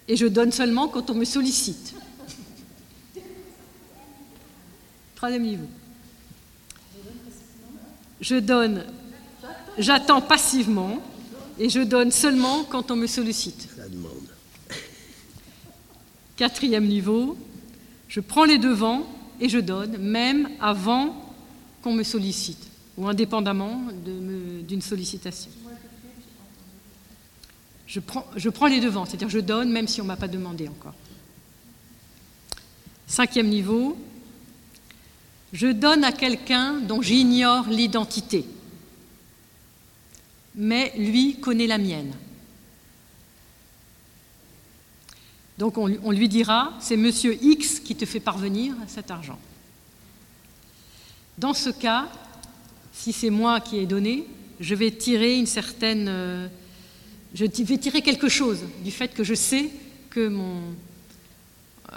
et 0.08 0.16
je 0.16 0.28
donne 0.28 0.52
seulement 0.52 0.88
quand 0.88 1.10
on 1.10 1.16
me 1.16 1.26
sollicite. 1.26 1.94
Troisième 5.16 5.44
niveau. 5.44 5.68
Je 8.20 8.36
donne, 8.36 8.86
j'attends 9.78 10.22
passivement 10.22 11.00
et 11.60 11.70
je 11.70 11.82
donne 11.82 12.12
seulement 12.12 12.64
quand 12.64 12.92
on 12.92 12.96
me 12.96 13.08
sollicite. 13.08 13.70
Quatrième 16.36 16.88
niveau, 16.88 17.38
je 18.08 18.20
prends 18.20 18.44
les 18.44 18.58
devants 18.58 19.06
et 19.40 19.50
je 19.50 19.60
donne, 19.60 19.98
même 19.98 20.50
avant 20.60 21.34
qu'on 21.82 21.94
me 21.94 22.04
sollicite, 22.04 22.68
ou 22.98 23.08
indépendamment 23.08 23.82
d'une 24.06 24.82
sollicitation. 24.82 25.52
Je 27.94 28.00
prends, 28.50 28.66
les 28.66 28.80
devants, 28.80 29.06
c'est-à-dire 29.06 29.30
je 29.30 29.38
donne 29.38 29.72
même 29.72 29.88
si 29.88 30.02
on 30.02 30.04
ne 30.04 30.08
m'a 30.08 30.16
pas 30.16 30.28
demandé 30.28 30.68
encore. 30.68 30.96
Cinquième 33.06 33.50
niveau, 33.50 33.96
je 35.52 35.68
donne 35.68 36.04
à 36.04 36.12
quelqu'un 36.12 36.80
dont 36.80 37.04
j'ignore 37.04 37.68
l'identité, 37.70 38.46
mais 40.56 40.92
lui 40.98 41.40
connaît 41.40 41.68
la 41.68 41.78
mienne. 41.78 42.16
Donc 45.60 45.78
on, 45.78 46.12
lui 46.12 46.28
dira, 46.28 46.74
c'est 46.80 46.98
monsieur 46.98 47.38
X 47.44 47.80
qui 47.80 47.96
te 47.96 48.06
fait 48.06 48.20
parvenir 48.20 48.74
cet 48.88 49.12
argent. 49.12 49.38
Dans 51.38 51.54
ce 51.54 51.70
cas, 51.70 52.08
si 52.92 53.14
c'est 53.14 53.30
moi 53.30 53.62
qui 53.62 53.78
ai 53.78 53.86
donné, 53.86 54.26
je 54.60 54.74
vais 54.74 54.90
tirer 54.90 55.38
une 55.38 55.46
certaine... 55.46 56.50
Je 57.34 57.46
vais 57.46 57.78
tirer 57.78 58.02
quelque 58.02 58.30
chose 58.30 58.60
du 58.84 58.92
fait 58.92 59.14
que 59.14 59.24
je 59.24 59.34
sais 59.34 59.70
que 60.10 60.28
mon, 60.28 60.60
euh, 61.92 61.96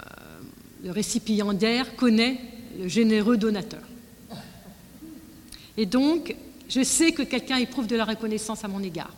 le 0.83 0.91
récipiendaire 0.91 1.95
connaît 1.95 2.39
le 2.79 2.87
généreux 2.87 3.37
donateur. 3.37 3.83
Et 5.77 5.85
donc, 5.85 6.35
je 6.67 6.83
sais 6.83 7.11
que 7.11 7.21
quelqu'un 7.21 7.57
éprouve 7.57 7.87
de 7.87 7.95
la 7.95 8.05
reconnaissance 8.05 8.63
à 8.63 8.67
mon 8.67 8.81
égard. 8.81 9.13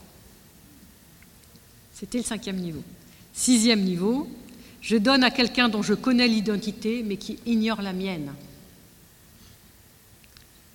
C'était 1.93 2.17
le 2.19 2.23
cinquième 2.23 2.57
niveau. 2.57 2.83
Sixième 3.33 3.81
niveau, 3.81 4.27
je 4.81 4.97
donne 4.97 5.23
à 5.23 5.31
quelqu'un 5.31 5.69
dont 5.69 5.81
je 5.81 5.93
connais 5.93 6.27
l'identité, 6.27 7.03
mais 7.03 7.17
qui 7.17 7.39
ignore 7.45 7.81
la 7.81 7.93
mienne. 7.93 8.33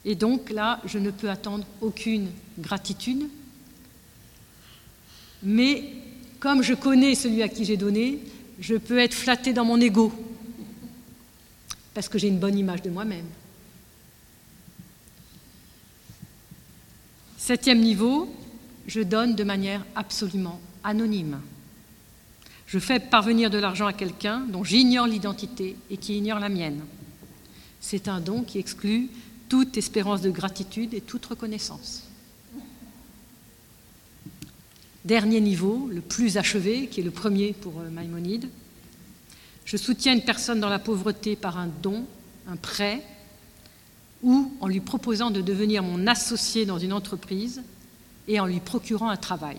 Et 0.05 0.15
donc 0.15 0.51
là, 0.51 0.81
je 0.85 0.99
ne 0.99 1.11
peux 1.11 1.31
attendre 1.31 1.65
aucune 1.81 2.29
gratitude, 2.59 3.29
mais 5.45 5.85
comme 6.41 6.63
je 6.63 6.75
connais 6.75 7.15
celui 7.15 7.43
à 7.43 7.49
qui 7.49 7.65
j'ai 7.65 7.77
donné, 7.77 8.19
je 8.59 8.75
peux 8.75 8.99
être 8.99 9.15
flatté 9.15 9.53
dans 9.53 9.65
mon 9.65 9.81
ego, 9.81 10.13
parce 11.93 12.09
que 12.09 12.19
j'ai 12.19 12.29
une 12.29 12.39
bonne 12.39 12.59
image 12.59 12.83
de 12.83 12.91
moi-même. 12.91 13.27
Septième 17.39 17.81
niveau, 17.81 18.35
je 18.87 19.01
donne 19.01 19.35
de 19.35 19.45
manière 19.45 19.85
absolument 19.95 20.61
anonyme. 20.83 21.41
Je 22.67 22.79
fais 22.79 22.99
parvenir 22.99 23.51
de 23.51 23.59
l'argent 23.59 23.87
à 23.87 23.93
quelqu'un 23.93 24.41
dont 24.41 24.65
j'ignore 24.65 25.07
l'identité 25.07 25.77
et 25.91 25.97
qui 25.97 26.17
ignore 26.17 26.41
la 26.41 26.49
mienne. 26.49 26.81
C'est 27.81 28.09
un 28.09 28.21
don 28.21 28.43
qui 28.43 28.59
exclut 28.59 29.11
toute 29.49 29.77
espérance 29.77 30.23
de 30.23 30.31
gratitude 30.31 30.95
et 30.95 31.03
toute 31.03 31.27
reconnaissance. 31.27 32.04
Dernier 35.05 35.41
niveau, 35.41 35.89
le 35.91 36.01
plus 36.01 36.39
achevé, 36.39 36.87
qui 36.87 37.01
est 37.01 37.05
le 37.05 37.11
premier 37.11 37.53
pour 37.53 37.81
euh, 37.81 37.91
Maïmonide, 37.91 38.49
je 39.67 39.77
soutiens 39.77 40.15
une 40.15 40.25
personne 40.25 40.61
dans 40.61 40.69
la 40.69 40.79
pauvreté 40.79 41.37
par 41.37 41.59
un 41.59 41.67
don, 41.67 42.07
un 42.49 42.57
prêt, 42.57 43.03
ou 44.23 44.53
en 44.61 44.69
lui 44.69 44.81
proposant 44.81 45.31
de 45.31 45.43
devenir 45.43 45.83
mon 45.83 46.07
associé 46.07 46.65
dans 46.65 46.79
une 46.79 46.93
entreprise 46.95 47.63
et 48.29 48.41
en 48.41 48.47
lui 48.47 48.61
procurant 48.61 49.11
un 49.11 49.17
travail. 49.17 49.59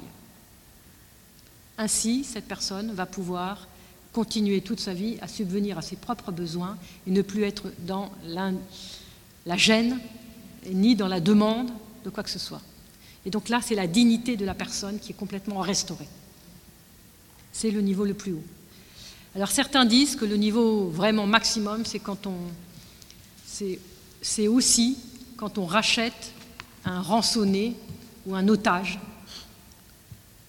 Ainsi, 1.77 2.23
cette 2.23 2.47
personne 2.47 2.91
va 2.93 3.05
pouvoir 3.05 3.67
continuer 4.13 4.62
toute 4.62 4.79
sa 4.79 4.93
vie 4.93 5.17
à 5.21 5.27
subvenir 5.27 5.77
à 5.77 5.81
ses 5.84 5.97
propres 5.97 6.31
besoins 6.31 6.77
et 7.05 7.12
ne 7.12 7.21
plus 7.21 7.43
être 7.43 7.71
dans 7.86 8.12
la 8.25 9.58
gêne 9.58 9.99
ni 10.71 10.95
dans 10.95 11.08
la 11.08 11.19
demande 11.19 11.69
de 12.03 12.10
quoi 12.10 12.23
que 12.23 12.29
ce 12.29 12.39
soit. 12.39 12.62
Et 13.25 13.29
donc 13.29 13.49
là, 13.49 13.59
c'est 13.61 13.75
la 13.75 13.88
dignité 13.88 14.38
de 14.38 14.45
la 14.45 14.53
personne 14.53 14.99
qui 14.99 15.11
est 15.11 15.15
complètement 15.15 15.59
restaurée. 15.59 16.07
C'est 17.51 17.71
le 17.71 17.81
niveau 17.81 18.05
le 18.05 18.13
plus 18.13 18.33
haut. 18.33 18.43
Alors 19.35 19.51
certains 19.51 19.85
disent 19.85 20.15
que 20.15 20.25
le 20.25 20.38
niveau 20.38 20.88
vraiment 20.88 21.27
maximum, 21.27 21.85
c'est 21.85 21.99
quand 21.99 22.27
on, 22.27 22.35
c'est 24.21 24.47
aussi 24.47 24.97
quand 25.38 25.57
on 25.57 25.65
rachète 25.65 26.31
un 26.85 27.01
rançonné 27.01 27.75
ou 28.25 28.35
un 28.35 28.47
otage. 28.47 28.99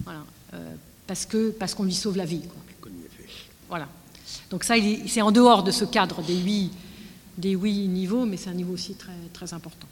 Voilà. 0.05 0.25
Euh, 0.55 0.75
parce 1.07 1.27
qu'on 1.27 1.53
parce 1.59 1.75
qu'on 1.75 1.85
lui 1.85 1.95
sauve 1.95 2.17
la 2.17 2.25
vie. 2.25 2.43
Voilà. 3.69 3.89
Donc 4.51 4.65
ça, 4.65 4.75
c'est 5.07 5.23
en 5.23 5.33
dehors 5.33 5.63
de 5.65 5.71
ce 5.71 5.85
cadre 5.85 6.23
des 6.23 6.37
huit, 6.37 6.71
des 7.37 7.53
huit 7.53 7.89
niveaux, 7.89 8.25
mais 8.25 8.37
c'est 8.37 8.51
un 8.51 8.55
niveau 8.55 8.75
aussi 8.75 8.95
très, 8.95 9.13
très 9.33 9.53
important. 9.55 9.89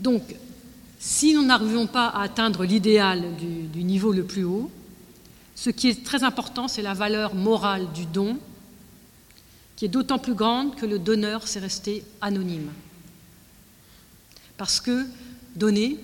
Donc, 0.00 0.22
si 0.98 1.34
nous 1.34 1.44
n'arrivons 1.44 1.86
pas 1.86 2.08
à 2.08 2.22
atteindre 2.22 2.64
l'idéal 2.64 3.22
du, 3.36 3.82
niveau 3.84 4.12
le 4.12 4.24
plus 4.24 4.44
haut, 4.44 4.70
ce 5.54 5.70
qui 5.70 5.88
est 5.88 6.04
très 6.04 6.24
important, 6.24 6.68
c'est 6.68 6.82
la 6.82 6.94
valeur 6.94 7.34
morale 7.34 7.90
du 7.92 8.06
don, 8.06 8.38
qui 9.76 9.84
est 9.84 9.88
d'autant 9.88 10.18
plus 10.18 10.34
grande 10.34 10.74
que 10.74 10.86
le 10.86 10.98
donneur 10.98 11.46
s'est 11.46 11.60
resté 11.60 12.04
anonyme. 12.20 12.70
Parce 14.56 14.80
que 14.80 15.06
donner, 15.54 15.98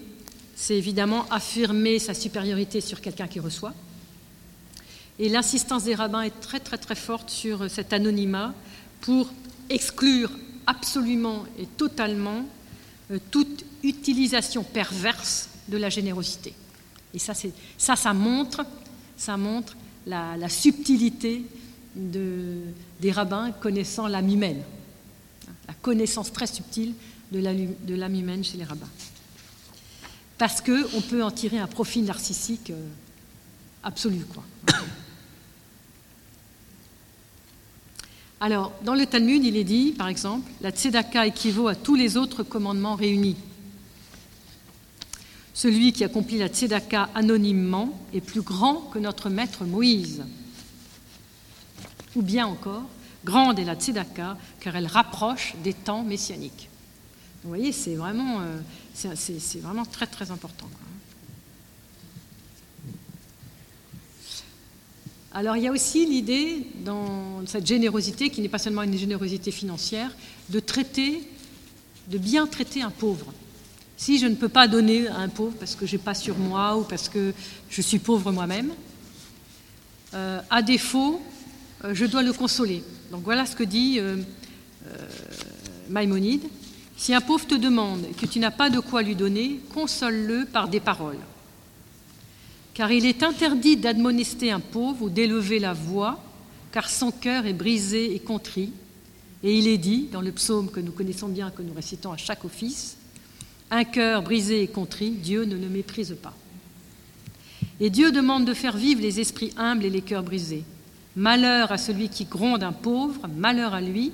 c'est 0.56 0.76
évidemment 0.76 1.26
affirmer 1.30 1.98
sa 1.98 2.14
supériorité 2.14 2.80
sur 2.80 3.00
quelqu'un 3.00 3.26
qui 3.26 3.40
reçoit. 3.40 3.74
Et 5.18 5.28
l'insistance 5.28 5.84
des 5.84 5.94
rabbins 5.94 6.22
est 6.22 6.40
très 6.40 6.60
très 6.60 6.78
très 6.78 6.94
forte 6.94 7.30
sur 7.30 7.70
cet 7.70 7.92
anonymat 7.92 8.54
pour 9.00 9.28
exclure 9.68 10.30
absolument 10.66 11.44
et 11.58 11.66
totalement 11.66 12.44
toute 13.30 13.64
utilisation 13.82 14.62
perverse 14.62 15.48
de 15.68 15.76
la 15.76 15.88
générosité. 15.88 16.54
Et 17.14 17.18
ça, 17.18 17.34
ça, 17.76 17.96
ça 17.96 18.14
montre, 18.14 18.64
ça 19.16 19.36
montre 19.36 19.76
la, 20.06 20.48
subtilité 20.48 21.44
de, 21.94 22.60
des 23.00 23.12
rabbins 23.12 23.52
connaissant 23.52 24.06
l'âme 24.08 24.28
humaine. 24.28 24.62
la 25.68 25.74
connaissance 25.74 26.32
très 26.32 26.46
subtile 26.46 26.94
de 27.30 27.94
l'âme 27.94 28.14
humaine 28.14 28.44
chez 28.44 28.56
les 28.56 28.64
rabbins. 28.64 28.88
Parce 30.38 30.60
qu'on 30.60 31.00
peut 31.08 31.22
en 31.22 31.30
tirer 31.30 31.58
un 31.58 31.68
profit 31.68 32.02
narcissique 32.02 32.70
euh, 32.70 32.88
absolu. 33.84 34.24
Quoi. 34.24 34.42
Alors, 38.42 38.72
dans 38.82 38.96
le 38.96 39.06
Talmud, 39.06 39.44
il 39.44 39.56
est 39.56 39.62
dit, 39.62 39.92
par 39.92 40.08
exemple, 40.08 40.50
la 40.62 40.72
tzedaka 40.72 41.28
équivaut 41.28 41.68
à 41.68 41.76
tous 41.76 41.94
les 41.94 42.16
autres 42.16 42.42
commandements 42.42 42.96
réunis. 42.96 43.36
Celui 45.54 45.92
qui 45.92 46.02
accomplit 46.02 46.38
la 46.38 46.48
tzedaka 46.48 47.08
anonymement 47.14 47.96
est 48.12 48.20
plus 48.20 48.40
grand 48.40 48.90
que 48.92 48.98
notre 48.98 49.30
maître 49.30 49.64
Moïse. 49.64 50.24
Ou 52.16 52.22
bien 52.22 52.48
encore, 52.48 52.82
grande 53.24 53.60
est 53.60 53.64
la 53.64 53.76
tzedaka 53.76 54.36
car 54.58 54.74
elle 54.74 54.88
rapproche 54.88 55.54
des 55.62 55.72
temps 55.72 56.02
messianiques. 56.02 56.68
Vous 57.44 57.48
voyez, 57.48 57.70
c'est 57.70 57.94
vraiment, 57.94 58.40
euh, 58.40 58.58
c'est, 58.92 59.62
vraiment 59.62 59.84
très 59.84 60.08
très 60.08 60.32
important. 60.32 60.66
Alors 65.34 65.56
il 65.56 65.62
y 65.62 65.68
a 65.68 65.72
aussi 65.72 66.04
l'idée 66.04 66.66
dans 66.84 67.46
cette 67.46 67.66
générosité, 67.66 68.28
qui 68.28 68.42
n'est 68.42 68.50
pas 68.50 68.58
seulement 68.58 68.82
une 68.82 68.98
générosité 68.98 69.50
financière, 69.50 70.14
de 70.50 70.60
traiter, 70.60 71.22
de 72.08 72.18
bien 72.18 72.46
traiter 72.46 72.82
un 72.82 72.90
pauvre. 72.90 73.32
Si 73.96 74.18
je 74.18 74.26
ne 74.26 74.34
peux 74.34 74.50
pas 74.50 74.68
donner 74.68 75.08
à 75.08 75.18
un 75.18 75.28
pauvre 75.28 75.54
parce 75.58 75.74
que 75.74 75.86
je 75.86 75.96
n'ai 75.96 76.02
pas 76.02 76.14
sur 76.14 76.36
moi 76.36 76.76
ou 76.76 76.82
parce 76.82 77.08
que 77.08 77.32
je 77.70 77.80
suis 77.80 77.98
pauvre 77.98 78.30
moi-même, 78.30 78.72
euh, 80.12 80.40
à 80.50 80.60
défaut, 80.60 81.22
euh, 81.84 81.94
je 81.94 82.04
dois 82.04 82.22
le 82.22 82.34
consoler. 82.34 82.84
Donc 83.10 83.22
voilà 83.22 83.46
ce 83.46 83.56
que 83.56 83.64
dit 83.64 84.00
Maïmonide. 85.88 86.42
Si 86.96 87.14
un 87.14 87.20
pauvre 87.22 87.46
te 87.46 87.54
demande 87.54 88.04
que 88.20 88.26
tu 88.26 88.38
n'as 88.38 88.50
pas 88.50 88.68
de 88.68 88.80
quoi 88.80 89.02
lui 89.02 89.14
donner, 89.14 89.60
console-le 89.72 90.44
par 90.44 90.68
des 90.68 90.80
paroles. 90.80 91.18
Car 92.74 92.90
il 92.90 93.04
est 93.04 93.22
interdit 93.22 93.76
d'admonester 93.76 94.50
un 94.50 94.60
pauvre 94.60 95.02
ou 95.02 95.10
d'élever 95.10 95.58
la 95.58 95.74
voix, 95.74 96.22
car 96.72 96.88
son 96.88 97.10
cœur 97.10 97.46
est 97.46 97.52
brisé 97.52 98.14
et 98.14 98.18
contrit. 98.18 98.72
Et 99.42 99.58
il 99.58 99.68
est 99.68 99.78
dit, 99.78 100.08
dans 100.10 100.20
le 100.20 100.32
psaume 100.32 100.70
que 100.70 100.80
nous 100.80 100.92
connaissons 100.92 101.28
bien, 101.28 101.50
que 101.50 101.62
nous 101.62 101.74
récitons 101.74 102.12
à 102.12 102.16
chaque 102.16 102.44
office, 102.44 102.96
un 103.70 103.84
cœur 103.84 104.22
brisé 104.22 104.62
et 104.62 104.68
contrit, 104.68 105.10
Dieu 105.10 105.44
ne 105.44 105.56
le 105.56 105.68
méprise 105.68 106.16
pas. 106.22 106.34
Et 107.80 107.90
Dieu 107.90 108.12
demande 108.12 108.44
de 108.44 108.54
faire 108.54 108.76
vivre 108.76 109.02
les 109.02 109.20
esprits 109.20 109.52
humbles 109.56 109.84
et 109.84 109.90
les 109.90 110.02
cœurs 110.02 110.22
brisés. 110.22 110.64
Malheur 111.16 111.72
à 111.72 111.78
celui 111.78 112.08
qui 112.08 112.24
gronde 112.24 112.62
un 112.62 112.72
pauvre, 112.72 113.28
malheur 113.36 113.74
à 113.74 113.80
lui, 113.80 114.12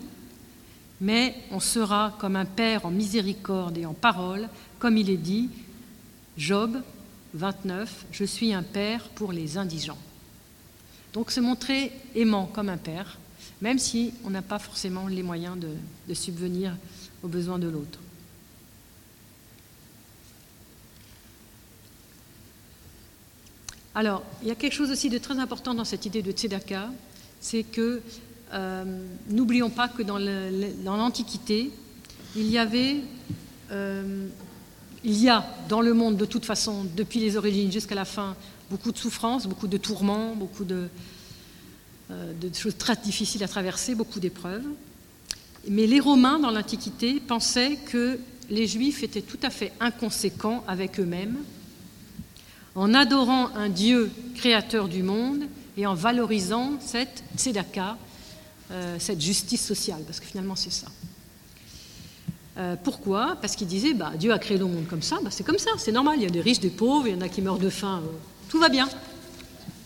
mais 1.00 1.34
on 1.52 1.60
sera 1.60 2.16
comme 2.18 2.34
un 2.34 2.44
père 2.44 2.86
en 2.86 2.90
miséricorde 2.90 3.78
et 3.78 3.86
en 3.86 3.94
parole, 3.94 4.48
comme 4.78 4.96
il 4.96 5.10
est 5.10 5.16
dit, 5.16 5.48
Job 6.36 6.80
29, 7.34 8.06
je 8.10 8.24
suis 8.24 8.52
un 8.52 8.62
père 8.62 9.08
pour 9.10 9.32
les 9.32 9.58
indigents. 9.58 9.98
Donc 11.12 11.30
se 11.30 11.40
montrer 11.40 11.92
aimant 12.14 12.46
comme 12.46 12.68
un 12.68 12.76
père, 12.76 13.18
même 13.60 13.78
si 13.78 14.12
on 14.24 14.30
n'a 14.30 14.42
pas 14.42 14.58
forcément 14.58 15.08
les 15.08 15.22
moyens 15.22 15.56
de, 15.58 16.14
subvenir 16.14 16.76
aux 17.22 17.28
besoins 17.28 17.58
de 17.58 17.68
l'autre. 17.68 17.98
Alors, 23.94 24.22
il 24.42 24.48
y 24.48 24.50
a 24.52 24.54
quelque 24.54 24.74
chose 24.74 24.90
aussi 24.90 25.10
de 25.10 25.18
très 25.18 25.38
important 25.38 25.74
dans 25.74 25.84
cette 25.84 26.06
idée 26.06 26.22
de 26.22 26.30
tzedaka, 26.30 26.90
c'est 27.40 27.64
que 27.64 28.00
euh, 28.52 28.84
n'oublions 29.28 29.70
pas 29.70 29.88
que 29.88 30.02
dans 30.02 30.96
l'Antiquité, 30.96 31.72
il 32.36 32.46
y 32.46 32.58
avait, 32.58 32.98
euh, 33.70 34.28
il 35.04 35.16
y 35.16 35.28
a 35.28 35.46
dans 35.68 35.80
le 35.80 35.94
monde 35.94 36.16
de 36.16 36.24
toute 36.24 36.44
façon, 36.44 36.84
depuis 36.96 37.20
les 37.20 37.36
origines 37.36 37.70
jusqu'à 37.70 37.94
la 37.94 38.04
fin, 38.04 38.36
beaucoup 38.70 38.92
de 38.92 38.98
souffrances, 38.98 39.46
beaucoup 39.46 39.68
de 39.68 39.76
tourments, 39.76 40.34
beaucoup 40.34 40.64
de, 40.64 40.88
euh, 42.10 42.32
de 42.40 42.54
choses 42.54 42.76
très 42.76 42.96
difficiles 42.96 43.42
à 43.44 43.48
traverser, 43.48 43.94
beaucoup 43.94 44.20
d'épreuves. 44.20 44.64
Mais 45.68 45.86
les 45.86 46.00
Romains, 46.00 46.38
dans 46.38 46.50
l'Antiquité, 46.50 47.20
pensaient 47.20 47.76
que 47.76 48.18
les 48.50 48.66
Juifs 48.66 49.02
étaient 49.02 49.22
tout 49.22 49.38
à 49.42 49.50
fait 49.50 49.72
inconséquents 49.80 50.64
avec 50.66 50.98
eux-mêmes, 50.98 51.36
en 52.74 52.94
adorant 52.94 53.48
un 53.56 53.68
Dieu 53.68 54.10
créateur 54.34 54.88
du 54.88 55.02
monde 55.02 55.44
et 55.76 55.86
en 55.86 55.94
valorisant 55.94 56.78
cette 56.80 57.22
tzedaka, 57.36 57.98
euh, 58.70 58.96
cette 58.98 59.20
justice 59.20 59.64
sociale, 59.64 60.02
parce 60.06 60.20
que 60.20 60.26
finalement 60.26 60.56
c'est 60.56 60.72
ça. 60.72 60.88
Euh, 62.58 62.74
pourquoi? 62.82 63.36
Parce 63.40 63.54
qu'il 63.54 63.68
disait, 63.68 63.94
bah, 63.94 64.12
Dieu 64.18 64.32
a 64.32 64.38
créé 64.38 64.58
le 64.58 64.64
monde 64.64 64.86
comme 64.88 65.02
ça, 65.02 65.18
bah, 65.22 65.30
c'est 65.30 65.44
comme 65.44 65.58
ça, 65.58 65.70
c'est 65.78 65.92
normal, 65.92 66.16
il 66.18 66.24
y 66.24 66.26
a 66.26 66.30
des 66.30 66.40
riches, 66.40 66.58
des 66.58 66.70
pauvres, 66.70 67.06
il 67.06 67.14
y 67.14 67.16
en 67.16 67.20
a 67.20 67.28
qui 67.28 67.40
meurent 67.40 67.58
de 67.58 67.70
faim, 67.70 68.02
euh, 68.04 68.10
tout 68.48 68.58
va 68.58 68.68
bien. 68.68 68.88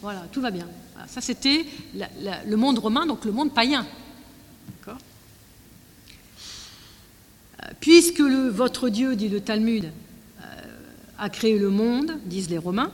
Voilà, 0.00 0.24
tout 0.32 0.40
va 0.40 0.50
bien. 0.50 0.66
ça 1.06 1.20
c'était 1.20 1.64
le 1.94 2.56
monde 2.56 2.78
romain, 2.78 3.06
donc 3.06 3.24
le 3.24 3.32
monde 3.32 3.52
païen. 3.52 3.86
Puisque 7.78 8.18
le, 8.18 8.48
votre 8.48 8.88
Dieu, 8.88 9.14
dit 9.14 9.28
le 9.28 9.40
Talmud, 9.40 9.92
a 11.18 11.30
créé 11.30 11.56
le 11.56 11.70
monde, 11.70 12.18
disent 12.24 12.50
les 12.50 12.58
Romains, 12.58 12.90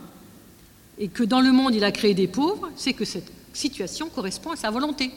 et 0.98 1.08
que 1.08 1.24
dans 1.24 1.40
le 1.40 1.50
monde 1.50 1.74
il 1.74 1.82
a 1.82 1.92
créé 1.92 2.12
des 2.12 2.28
pauvres, 2.28 2.70
c'est 2.76 2.92
que 2.92 3.06
cette 3.06 3.32
situation 3.54 4.10
correspond 4.10 4.50
à 4.50 4.56
sa 4.56 4.70
volonté. 4.70 5.10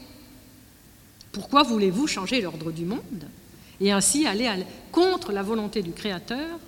Pourquoi 1.33 1.63
voulez-vous 1.63 2.07
changer 2.07 2.39
l'ordre 2.39 2.71
du 2.71 2.85
monde? 2.85 3.25
Et 3.81 3.91
ainsi 3.91 4.27
aller 4.27 4.47
contre 4.91 5.31
la 5.31 5.41
volonté 5.41 5.81
du 5.81 5.91
Créateur 5.91 6.59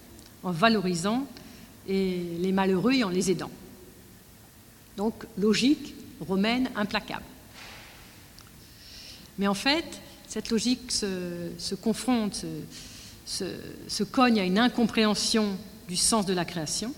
en 0.41 0.51
valorisant 0.51 1.27
les 1.87 2.51
malheureux 2.51 2.93
et 2.93 3.03
en 3.03 3.09
les 3.09 3.29
aidant 3.29 3.51
Donc, 4.97 5.25
logique 5.37 5.93
romaine 6.19 6.69
implacable. 6.75 7.25
Mais 9.37 9.47
en 9.47 9.53
fait, 9.53 10.01
cette 10.27 10.49
logique 10.49 10.91
se, 10.91 11.75
confronte, 11.75 12.45
se 13.25 14.03
cogne 14.03 14.39
à 14.39 14.43
une 14.43 14.57
incompréhension 14.57 15.57
du 15.87 15.97
sens 15.97 16.25
de 16.25 16.33
la 16.33 16.45
création, 16.45 16.93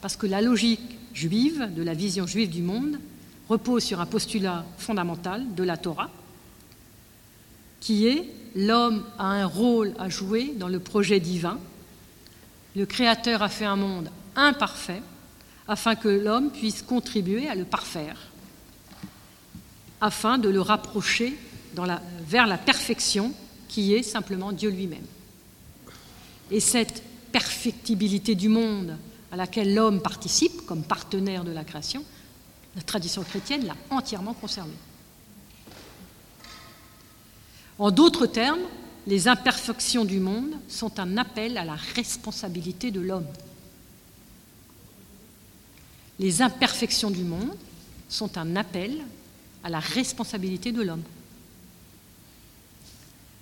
parce 0.00 0.16
que 0.16 0.26
la 0.26 0.40
logique 0.40 0.98
juive, 1.12 1.68
de 1.74 1.82
la 1.82 1.94
vision 1.94 2.26
juive 2.26 2.50
du 2.50 2.62
monde, 2.62 2.98
repose 3.48 3.82
sur 3.82 4.00
un 4.00 4.06
postulat 4.06 4.64
fondamental 4.78 5.54
de 5.54 5.62
la 5.62 5.76
Torah, 5.76 6.10
qui 7.86 8.08
est 8.08 8.28
l'homme 8.56 9.04
a 9.16 9.26
un 9.26 9.46
rôle 9.46 9.94
à 10.00 10.08
jouer 10.08 10.52
dans 10.56 10.66
le 10.66 10.80
projet 10.80 11.20
divin. 11.20 11.56
Le 12.74 12.84
Créateur 12.84 13.44
a 13.44 13.48
fait 13.48 13.64
un 13.64 13.76
monde 13.76 14.10
imparfait 14.34 15.02
afin 15.68 15.94
que 15.94 16.08
l'homme 16.08 16.50
puisse 16.50 16.82
contribuer 16.82 17.48
à 17.48 17.54
le 17.54 17.64
parfaire, 17.64 18.16
afin 20.00 20.36
de 20.36 20.48
le 20.48 20.60
rapprocher 20.60 21.38
vers 22.26 22.48
la 22.48 22.58
perfection 22.58 23.32
qui 23.68 23.94
est 23.94 24.02
simplement 24.02 24.50
Dieu 24.50 24.70
lui-même. 24.70 25.06
Et 26.50 26.58
cette 26.58 27.04
perfectibilité 27.30 28.34
du 28.34 28.48
monde 28.48 28.96
à 29.30 29.36
laquelle 29.36 29.72
l'homme 29.72 30.00
participe 30.00 30.66
comme 30.66 30.82
partenaire 30.82 31.44
de 31.44 31.52
la 31.52 31.62
création, 31.62 32.02
la 32.74 32.82
tradition 32.82 33.22
chrétienne 33.22 33.64
l'a 33.64 33.76
entièrement 33.90 34.34
conservée. 34.34 34.72
En 37.78 37.90
d'autres 37.90 38.26
termes, 38.26 38.62
les 39.06 39.28
imperfections 39.28 40.04
du 40.04 40.18
monde 40.18 40.52
sont 40.68 40.98
un 40.98 41.16
appel 41.16 41.58
à 41.58 41.64
la 41.64 41.76
responsabilité 41.94 42.90
de 42.90 43.00
l'homme. 43.00 43.26
Les 46.18 46.42
imperfections 46.42 47.10
du 47.10 47.22
monde 47.22 47.54
sont 48.08 48.38
un 48.38 48.56
appel 48.56 49.02
à 49.62 49.68
la 49.68 49.80
responsabilité 49.80 50.72
de 50.72 50.82
l'homme. 50.82 51.02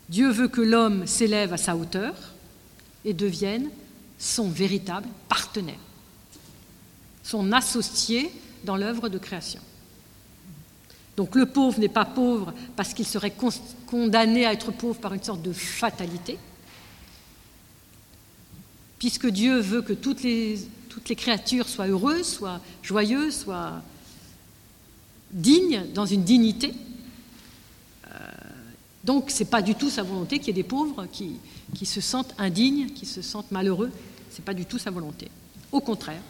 Dieu 0.09 0.31
veut 0.31 0.49
que 0.49 0.61
l'homme 0.61 1.07
s'élève 1.07 1.53
à 1.53 1.57
sa 1.57 1.77
hauteur 1.77 2.15
et 3.05 3.15
devienne 3.15 3.71
son 4.19 4.49
véritable 4.49 5.09
partenaire, 5.29 5.79
son 7.23 7.53
associé 7.53 8.31
dans 8.65 8.77
l'œuvre 8.77 9.09
de 9.09 9.19
création. 9.19 9.61
Donc 11.17 11.35
le 11.37 11.47
pauvre 11.47 11.79
n'est 11.79 11.89
pas 11.89 12.05
pauvre 12.05 12.53
parce 12.77 12.93
qu'il 12.93 13.07
serait 13.07 13.33
condamné 13.87 14.47
à 14.47 14.53
être 14.53 14.73
pauvre 14.73 14.99
par 14.99 15.15
une 15.15 15.23
sorte 15.23 15.43
de 15.43 15.53
fatalité, 15.53 16.39
puisque 18.99 19.29
Dieu 19.29 19.61
veut 19.61 19.83
que 19.83 19.93
toutes 19.93 20.23
les, 20.23 20.59
créatures 21.17 21.69
soient 21.69 21.87
heureuses, 21.87 22.27
soient 22.27 22.61
joyeuses, 22.83 23.43
soient 23.43 23.83
dignes, 25.31 25.85
dans 25.95 26.07
une 26.07 26.25
dignité. 26.25 26.73
Euh, 28.11 28.19
donc 29.05 29.31
ce 29.31 29.41
n'est 29.41 29.51
pas 29.51 29.63
du 29.63 29.75
tout 29.75 29.91
sa 29.91 30.03
volonté 30.03 30.39
qu'il 30.39 30.49
y 30.49 30.51
ait 30.51 30.63
des 30.63 30.69
pauvres 30.69 31.07
qui, 31.13 31.37
qui 31.75 31.87
se 31.87 32.01
sentent 32.01 32.35
indignes, 32.39 32.87
qui 32.87 33.07
se 33.07 33.23
sentent 33.23 33.53
malheureux. 33.53 33.93
Ce 34.33 34.39
n'est 34.39 34.45
pas 34.45 34.55
du 34.55 34.67
tout 34.67 34.79
sa 34.79 34.91
volonté. 34.91 35.29
Au 35.71 35.81
contraire. 35.81 36.23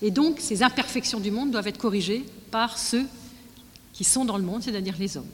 Et 0.00 0.12
donc 0.12 0.38
ces 0.38 0.62
imperfections 0.62 1.18
du 1.18 1.32
monde 1.32 1.50
doivent 1.50 1.66
être 1.66 1.78
corrigées 1.78 2.24
par 2.52 2.78
ceux 2.78 3.06
qui 3.96 4.04
sont 4.04 4.26
dans 4.26 4.36
le 4.36 4.44
monde, 4.44 4.62
c'est-à-dire 4.62 4.94
les 4.98 5.16
hommes. 5.16 5.26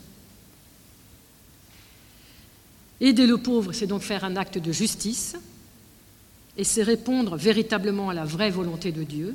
Aider 3.01 3.27
le 3.27 3.37
pauvre, 3.39 3.73
c'est 3.73 3.89
donc 3.89 4.03
faire 4.03 4.23
un 4.25 4.37
acte 4.37 4.59
de 4.59 4.71
justice, 4.71 5.35
et 6.57 6.63
c'est 6.63 6.85
répondre 6.85 7.37
véritablement 7.37 8.11
à 8.11 8.15
la 8.15 8.25
vraie 8.25 8.51
volonté 8.51 8.93
de 8.93 9.03
Dieu, 9.03 9.35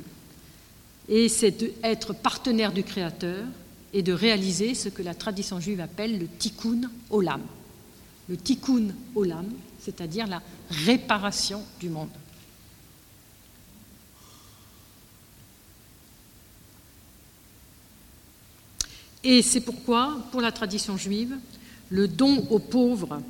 et 1.09 1.27
c'est 1.27 1.73
être 1.83 2.13
partenaire 2.13 2.71
du 2.71 2.83
Créateur 2.83 3.43
et 3.91 4.01
de 4.01 4.13
réaliser 4.13 4.73
ce 4.75 4.87
que 4.87 5.01
la 5.01 5.13
tradition 5.13 5.59
juive 5.59 5.81
appelle 5.81 6.19
le 6.19 6.27
tikkun 6.27 6.89
olam. 7.09 7.41
Le 8.29 8.37
tikkun 8.37 8.93
olam, 9.15 9.47
c'est-à-dire 9.81 10.27
la 10.27 10.41
réparation 10.69 11.63
du 11.81 11.89
monde. 11.89 12.09
Et 19.29 19.41
c'est 19.41 19.59
pourquoi, 19.59 20.19
pour 20.31 20.39
la 20.39 20.53
tradition 20.53 20.95
juive, 20.95 21.35
le 21.89 22.07
don 22.07 22.47
aux 22.49 22.59
pauvres, 22.59 23.21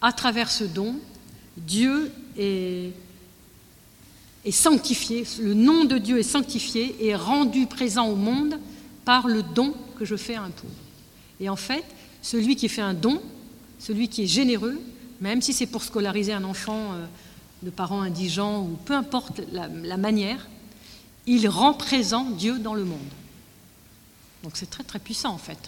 à 0.00 0.12
travers 0.12 0.52
ce 0.52 0.62
don, 0.62 0.94
Dieu 1.56 2.12
est, 2.38 2.92
sanctifié, 4.52 5.24
le 5.40 5.54
nom 5.54 5.84
de 5.84 5.98
Dieu 5.98 6.20
est 6.20 6.22
sanctifié 6.22 6.94
et 7.04 7.16
rendu 7.16 7.66
présent 7.66 8.06
au 8.06 8.14
monde 8.14 8.60
par 9.04 9.26
le 9.26 9.42
don 9.42 9.74
que 9.98 10.04
je 10.04 10.14
fais 10.14 10.36
à 10.36 10.42
un 10.42 10.50
pauvre. 10.50 10.72
Et 11.40 11.48
en 11.48 11.56
fait, 11.56 11.84
celui 12.22 12.54
qui 12.54 12.68
fait 12.68 12.82
un 12.82 12.94
don, 12.94 13.20
celui 13.80 14.06
qui 14.06 14.22
est 14.22 14.28
généreux, 14.28 14.80
même 15.20 15.42
si 15.42 15.52
c'est 15.52 15.66
pour 15.66 15.82
scolariser 15.82 16.32
un 16.32 16.44
enfant 16.44 16.92
euh, 16.92 17.04
de 17.64 17.70
parents 17.70 18.02
indigents 18.02 18.62
ou 18.62 18.78
peu 18.84 18.94
importe 18.94 19.40
la 19.50 19.96
manière, 19.96 20.46
il 21.26 21.48
rend 21.48 21.74
présent 21.74 22.30
Dieu 22.30 22.60
dans 22.60 22.74
le 22.74 22.84
monde. 22.84 23.00
Donc 24.44 24.52
c'est 24.56 24.70
très 24.70 24.84
très 24.84 24.98
puissant 24.98 25.30
en 25.30 25.38
fait. 25.38 25.58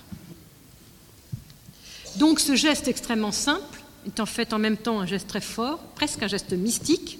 Donc 2.16 2.40
ce 2.40 2.54
geste 2.54 2.88
extrêmement 2.88 3.32
simple 3.32 3.80
est 4.06 4.20
en 4.20 4.26
fait 4.26 4.52
en 4.52 4.58
même 4.58 4.76
temps 4.76 5.00
un 5.00 5.06
geste 5.06 5.28
très 5.28 5.40
fort, 5.40 5.78
presque 5.94 6.22
un 6.22 6.28
geste 6.28 6.52
mystique, 6.52 7.18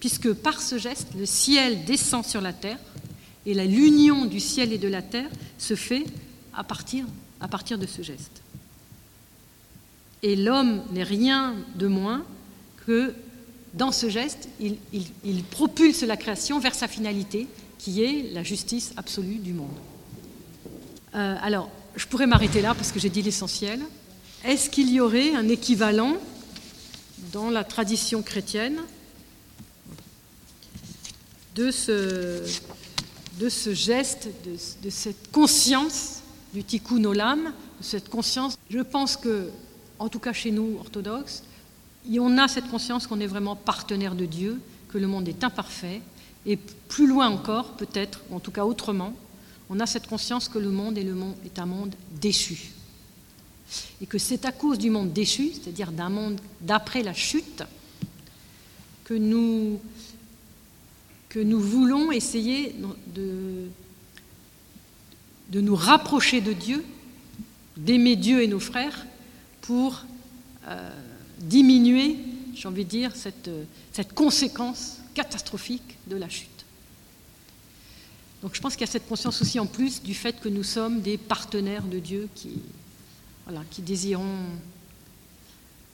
puisque 0.00 0.32
par 0.32 0.60
ce 0.60 0.78
geste, 0.78 1.08
le 1.16 1.26
ciel 1.26 1.84
descend 1.84 2.26
sur 2.26 2.40
la 2.40 2.52
terre 2.52 2.78
et 3.46 3.54
l'union 3.54 4.26
du 4.26 4.40
ciel 4.40 4.72
et 4.72 4.78
de 4.78 4.88
la 4.88 5.00
terre 5.00 5.30
se 5.58 5.76
fait 5.76 6.04
à 6.52 6.64
partir, 6.64 7.06
de 7.78 7.86
ce 7.86 8.02
geste. 8.02 8.42
Et 10.22 10.36
l'homme 10.36 10.82
n'est 10.92 11.04
rien 11.04 11.54
de 11.76 11.86
moins 11.86 12.24
que 12.86 13.14
dans 13.74 13.92
ce 13.92 14.10
geste, 14.10 14.48
il 14.60 15.44
propulse 15.44 16.02
la 16.02 16.16
création 16.16 16.58
vers 16.58 16.74
sa 16.74 16.88
finalité, 16.88 17.46
qui 17.78 18.02
est 18.02 18.34
la 18.34 18.42
justice 18.42 18.92
absolue 18.96 19.38
du 19.38 19.54
monde. 19.54 19.70
Euh, 21.14 21.36
alors, 21.40 21.70
je 21.96 22.06
pourrais 22.06 22.26
m'arrêter 22.26 22.62
là 22.62 22.74
parce 22.74 22.92
que 22.92 23.00
j'ai 23.00 23.10
dit 23.10 23.22
l'essentiel. 23.22 23.80
Est-ce 24.44 24.70
qu'il 24.70 24.90
y 24.90 25.00
aurait 25.00 25.34
un 25.34 25.48
équivalent 25.48 26.16
dans 27.32 27.50
la 27.50 27.64
tradition 27.64 28.22
chrétienne 28.22 28.78
de 31.54 31.70
ce, 31.70 32.44
geste, 33.72 34.28
de, 34.82 34.90
cette 34.90 35.30
conscience 35.30 36.20
du 36.54 36.64
tikkun 36.64 37.04
olam, 37.04 37.52
de 37.80 37.84
cette 37.84 38.08
conscience? 38.08 38.56
Je 38.70 38.80
pense 38.80 39.16
que, 39.16 39.50
en 39.98 40.08
tout 40.08 40.20
cas 40.20 40.32
chez 40.32 40.52
nous, 40.52 40.76
orthodoxes, 40.78 41.42
on 42.18 42.38
a 42.38 42.48
cette 42.48 42.68
conscience 42.70 43.06
qu'on 43.06 43.20
est 43.20 43.26
vraiment 43.26 43.56
partenaire 43.56 44.14
de 44.14 44.26
Dieu, 44.26 44.60
que 44.88 44.98
le 44.98 45.06
monde 45.06 45.28
est 45.28 45.44
imparfait, 45.44 46.00
et 46.46 46.56
plus 46.56 47.06
loin 47.06 47.28
encore, 47.28 47.72
peut-être, 47.72 48.20
en 48.30 48.40
tout 48.40 48.50
cas 48.50 48.64
autrement, 48.64 49.12
on 49.70 49.78
a 49.78 49.86
cette 49.86 50.08
conscience 50.08 50.48
que 50.48 50.58
le 50.58 50.70
monde 50.70 50.98
est, 50.98 51.58
un 51.58 51.66
monde 51.66 51.94
déchu. 52.20 52.72
Et 54.02 54.06
que 54.06 54.18
c'est 54.18 54.44
à 54.44 54.50
cause 54.50 54.78
du 54.78 54.90
monde 54.90 55.12
déchu, 55.12 55.52
c'est-à-dire 55.52 55.92
d'un 55.92 56.08
monde 56.08 56.40
d'après 56.60 57.04
la 57.04 57.14
chute, 57.14 57.62
que 59.04 59.14
nous, 59.14 59.80
voulons 61.32 62.10
essayer 62.10 62.74
de, 63.14 63.70
nous 65.52 65.76
rapprocher 65.76 66.40
de 66.40 66.52
Dieu, 66.52 66.84
d'aimer 67.76 68.16
Dieu 68.16 68.42
et 68.42 68.48
nos 68.48 68.60
frères, 68.60 69.06
pour 69.60 70.04
euh, 70.66 70.90
diminuer, 71.38 72.18
j'ai 72.54 72.66
envie 72.66 72.84
de 72.84 72.90
dire, 72.90 73.12
cette 73.14 74.14
conséquence 74.14 74.98
catastrophique 75.14 75.96
de 76.08 76.16
la 76.16 76.28
chute. 76.28 76.59
Donc 78.42 78.54
je 78.54 78.60
pense 78.60 78.74
qu'il 78.74 78.86
y 78.86 78.88
a 78.88 78.92
cette 78.92 79.08
conscience 79.08 79.42
aussi 79.42 79.58
en 79.58 79.66
plus 79.66 80.02
du 80.02 80.14
fait 80.14 80.40
que 80.40 80.48
nous 80.48 80.62
sommes 80.62 81.00
des 81.02 81.18
partenaires 81.18 81.84
de 81.84 81.98
Dieu 81.98 82.28
qui, 82.34 82.62
voilà, 83.46 83.62
qui 83.70 83.82
désirons, 83.82 84.46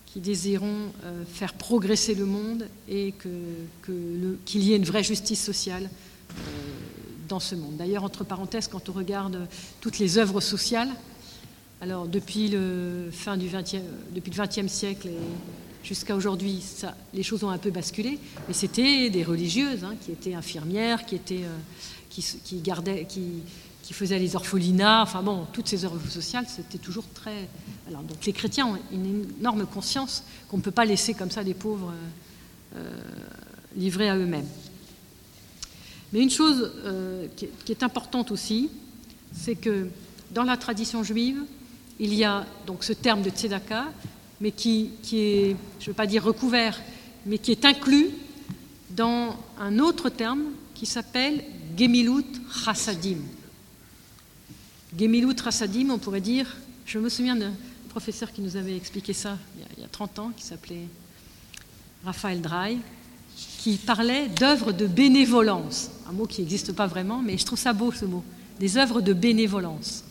qui 0.07 0.21
désirons 0.21 0.93
euh, 1.05 1.25
faire 1.25 1.55
progresser 1.55 2.15
le 2.15 2.25
monde 2.25 2.69
et 2.89 3.13
qu'il 3.85 4.63
y 4.63 4.73
ait 4.73 4.77
une 4.77 4.85
vraie 4.85 5.03
justice 5.03 5.45
sociale 5.45 5.91
euh, 6.31 6.35
dans 7.29 7.41
ce 7.41 7.57
monde. 7.57 7.77
D'ailleurs, 7.77 8.05
entre 8.05 8.23
parenthèses, 8.23 8.69
quand 8.69 8.89
on 8.89 8.93
regarde 8.93 9.49
toutes 9.81 9.99
les 9.99 10.19
œuvres 10.19 10.41
sociales, 10.41 10.91
alors 11.81 12.07
depuis 12.07 12.49
le 12.49 13.11
fin 13.13 13.37
du 13.37 13.49
20 13.49 13.77
depuis 14.13 14.31
le 14.31 14.43
XXe 14.43 14.73
siècle 14.73 15.09
et 15.09 15.19
jusqu'à 15.87 16.17
aujourd'hui, 16.17 16.63
les 17.15 17.23
choses 17.23 17.45
ont 17.45 17.51
un 17.51 17.59
peu 17.59 17.71
basculé, 17.71 18.19
mais 18.49 18.55
c'était 18.55 19.09
des 19.09 19.23
religieuses 19.23 19.85
hein, 19.85 19.95
qui 20.01 20.11
étaient 20.11 20.35
infirmières, 20.35 21.05
euh, 21.33 21.49
qui, 22.09 23.93
faisait 23.93 24.19
les 24.19 24.35
orphelinats, 24.35 25.03
enfin 25.03 25.23
bon, 25.23 25.47
toutes 25.53 25.69
ces 25.69 25.85
œuvres 25.85 26.01
sociales, 26.11 26.47
c'était 26.49 26.79
toujours 26.79 27.05
très. 27.15 27.49
Donc 27.89 28.27
les 28.27 28.33
chrétiens 28.33 28.67
ont 28.67 28.79
une 28.91 29.27
énorme 29.39 29.65
conscience 29.65 30.25
qu'on 30.49 30.57
ne 30.57 30.63
peut 30.63 30.73
pas 30.73 30.85
laisser 30.85 31.15
comme 31.15 31.31
ça 31.31 31.45
des 31.45 31.55
pauvres 31.55 31.93
euh, 31.93 32.79
euh, 32.81 33.01
livrés 33.77 34.09
à 34.09 34.17
eux-mêmes. 34.17 34.49
Mais 36.13 36.21
une 36.21 36.31
chose 36.31 36.73
qui, 37.37 37.73
est, 37.73 37.83
importante 37.83 38.31
aussi, 38.31 38.71
c'est 39.33 39.57
que 39.57 39.89
dans 40.33 40.45
la 40.45 40.57
tradition 40.57 41.03
juive, 41.03 41.43
il 41.99 42.15
y 42.15 42.25
a 42.25 42.47
donc 42.67 42.85
ce 42.85 42.93
terme 42.93 43.23
de 43.23 43.31
tzedaka, 43.31 43.87
mais 44.41 44.51
qui, 44.51 44.91
est, 45.13 45.57
je 45.79 45.85
ne 45.85 45.87
veux 45.89 45.95
pas 45.95 46.07
dire 46.07 46.25
recouvert, 46.25 46.81
mais 47.25 47.39
qui 47.39 47.53
est 47.53 47.65
inclus 47.65 48.11
dans 48.91 49.37
un 49.59 49.79
autre 49.79 50.09
terme 50.09 50.45
qui 50.75 50.87
s'appelle 50.87 51.43
Gemilut 51.77 52.25
Chassadim. 52.65 53.19
Gemilut 54.99 55.37
Chassadim, 55.43 55.91
on 55.91 55.99
pourrait 55.99 56.21
dire, 56.21 56.57
je 56.85 56.99
me 56.99 57.09
souviens 57.09 57.37
d'un 57.37 57.53
professeur 57.89 58.33
qui 58.33 58.41
nous 58.43 58.57
avait 58.57 58.77
expliqué 58.77 59.13
ça 59.13 59.39
il 59.77 59.83
y 59.83 59.85
a, 59.85 59.89
30 59.89 60.19
ans, 60.19 60.33
qui 60.37 60.45
s'appelait 60.45 60.87
Raphaël 62.05 62.41
Drey, 62.41 62.77
qui 63.59 63.77
parlait 63.77 64.29
d'œuvres 64.29 64.73
de 64.73 64.87
bénévolence. 64.87 65.91
Un 66.09 66.13
mot 66.13 66.27
qui 66.27 66.41
n'existe 66.41 66.73
pas 66.73 66.87
vraiment, 66.87 67.21
mais 67.21 67.37
je 67.37 67.45
trouve 67.45 67.59
ça 67.59 67.73
beau 67.73 67.93
ce 67.93 68.05
mot. 68.05 68.23
Des 68.61 68.77
œuvres 68.77 69.01
de 69.01 69.13
bénévolence. 69.13 70.05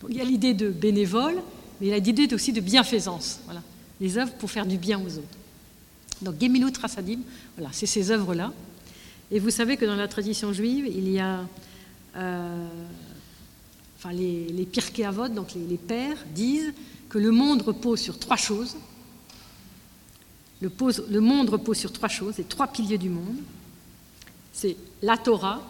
Donc, 0.00 0.10
il 0.10 0.16
y 0.16 0.20
a 0.20 0.24
l'idée 0.24 0.52
de 0.52 0.68
bénévole, 0.68 1.36
mais 1.80 1.88
il 1.88 1.90
y 1.90 1.92
a 1.92 1.98
l'idée 1.98 2.32
aussi 2.34 2.52
de 2.52 2.60
bienfaisance. 2.60 3.40
Voilà. 3.44 3.62
Les 4.00 4.18
œuvres 4.18 4.32
pour 4.34 4.50
faire 4.50 4.66
du 4.66 4.78
bien 4.78 5.00
aux 5.00 5.18
autres. 5.18 5.38
Donc 6.22 6.40
Gemilut 6.40 6.72
Chassadim, 6.80 7.20
voilà, 7.56 7.70
c'est 7.72 7.86
ces 7.86 8.10
œuvres-là. 8.10 8.52
Et 9.30 9.38
vous 9.38 9.50
savez 9.50 9.76
que 9.76 9.84
dans 9.84 9.96
la 9.96 10.08
tradition 10.08 10.52
juive, 10.52 10.86
il 10.86 11.10
y 11.10 11.18
a 11.18 11.40
euh, 12.16 12.68
les, 14.12 14.46
les 14.48 15.04
Avot, 15.04 15.28
donc 15.28 15.48
les, 15.54 15.76
pères, 15.76 16.18
disent 16.34 16.72
que 17.08 17.18
le 17.18 17.30
monde 17.30 17.62
repose 17.62 18.00
sur 18.00 18.18
trois 18.18 18.36
choses. 18.36 18.76
Le, 20.60 20.70
le, 21.10 21.20
monde 21.20 21.50
repose 21.50 21.76
sur 21.76 21.92
trois 21.92 22.08
choses, 22.08 22.38
les 22.38 22.44
trois 22.44 22.68
piliers 22.68 22.98
du 22.98 23.10
monde. 23.10 23.36
C'est 24.52 24.76
la 25.02 25.18
Torah, 25.18 25.62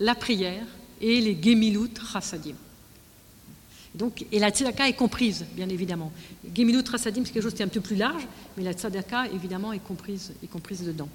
la 0.00 0.14
prière 0.14 0.66
et 1.00 1.20
les 1.20 1.40
Gemilut 1.40 1.90
Chassadim. 2.12 2.54
Et 4.30 4.38
la 4.38 4.50
tzedaka 4.50 4.88
est 4.88 4.94
comprise, 4.94 5.46
bien 5.54 5.68
évidemment. 5.68 6.12
Gemilut 6.54 6.84
Chassadim, 6.90 7.24
c'est 7.24 7.32
quelque 7.32 7.42
chose 7.42 7.54
qui 7.54 7.62
est 7.62 7.64
un 7.64 7.68
peu 7.68 7.80
plus 7.80 7.96
large, 7.96 8.26
mais 8.56 8.62
la 8.62 8.72
tzedaka, 8.72 9.28
évidemment, 9.28 9.72
est 9.72 9.78
comprise, 9.78 10.32
est 10.42 10.48
comprise 10.48 10.82
dedans. 10.82 11.08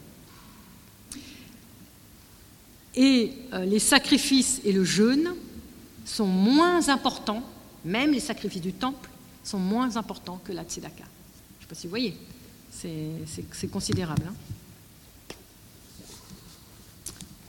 Et 2.95 3.33
euh, 3.53 3.65
les 3.65 3.79
sacrifices 3.79 4.61
et 4.65 4.71
le 4.71 4.83
jeûne 4.83 5.33
sont 6.05 6.25
moins 6.25 6.89
importants, 6.89 7.43
même 7.85 8.11
les 8.11 8.19
sacrifices 8.19 8.61
du 8.61 8.73
temple 8.73 9.09
sont 9.43 9.59
moins 9.59 9.95
importants 9.97 10.41
que 10.43 10.51
la 10.51 10.63
tzedaka. 10.63 10.95
Je 10.95 11.03
ne 11.03 11.61
sais 11.61 11.67
pas 11.69 11.75
si 11.75 11.87
vous 11.87 11.91
voyez, 11.91 12.17
c'est 12.71 13.71
considérable. 13.71 14.23
Hein. 14.27 14.33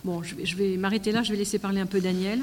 bon, 0.04 0.22
je 0.22 0.56
vais 0.56 0.76
m'arrêter 0.76 1.10
là, 1.10 1.22
je 1.22 1.32
vais 1.32 1.38
laisser 1.38 1.58
parler 1.58 1.80
un 1.80 1.86
peu 1.86 2.00
Daniel. 2.00 2.40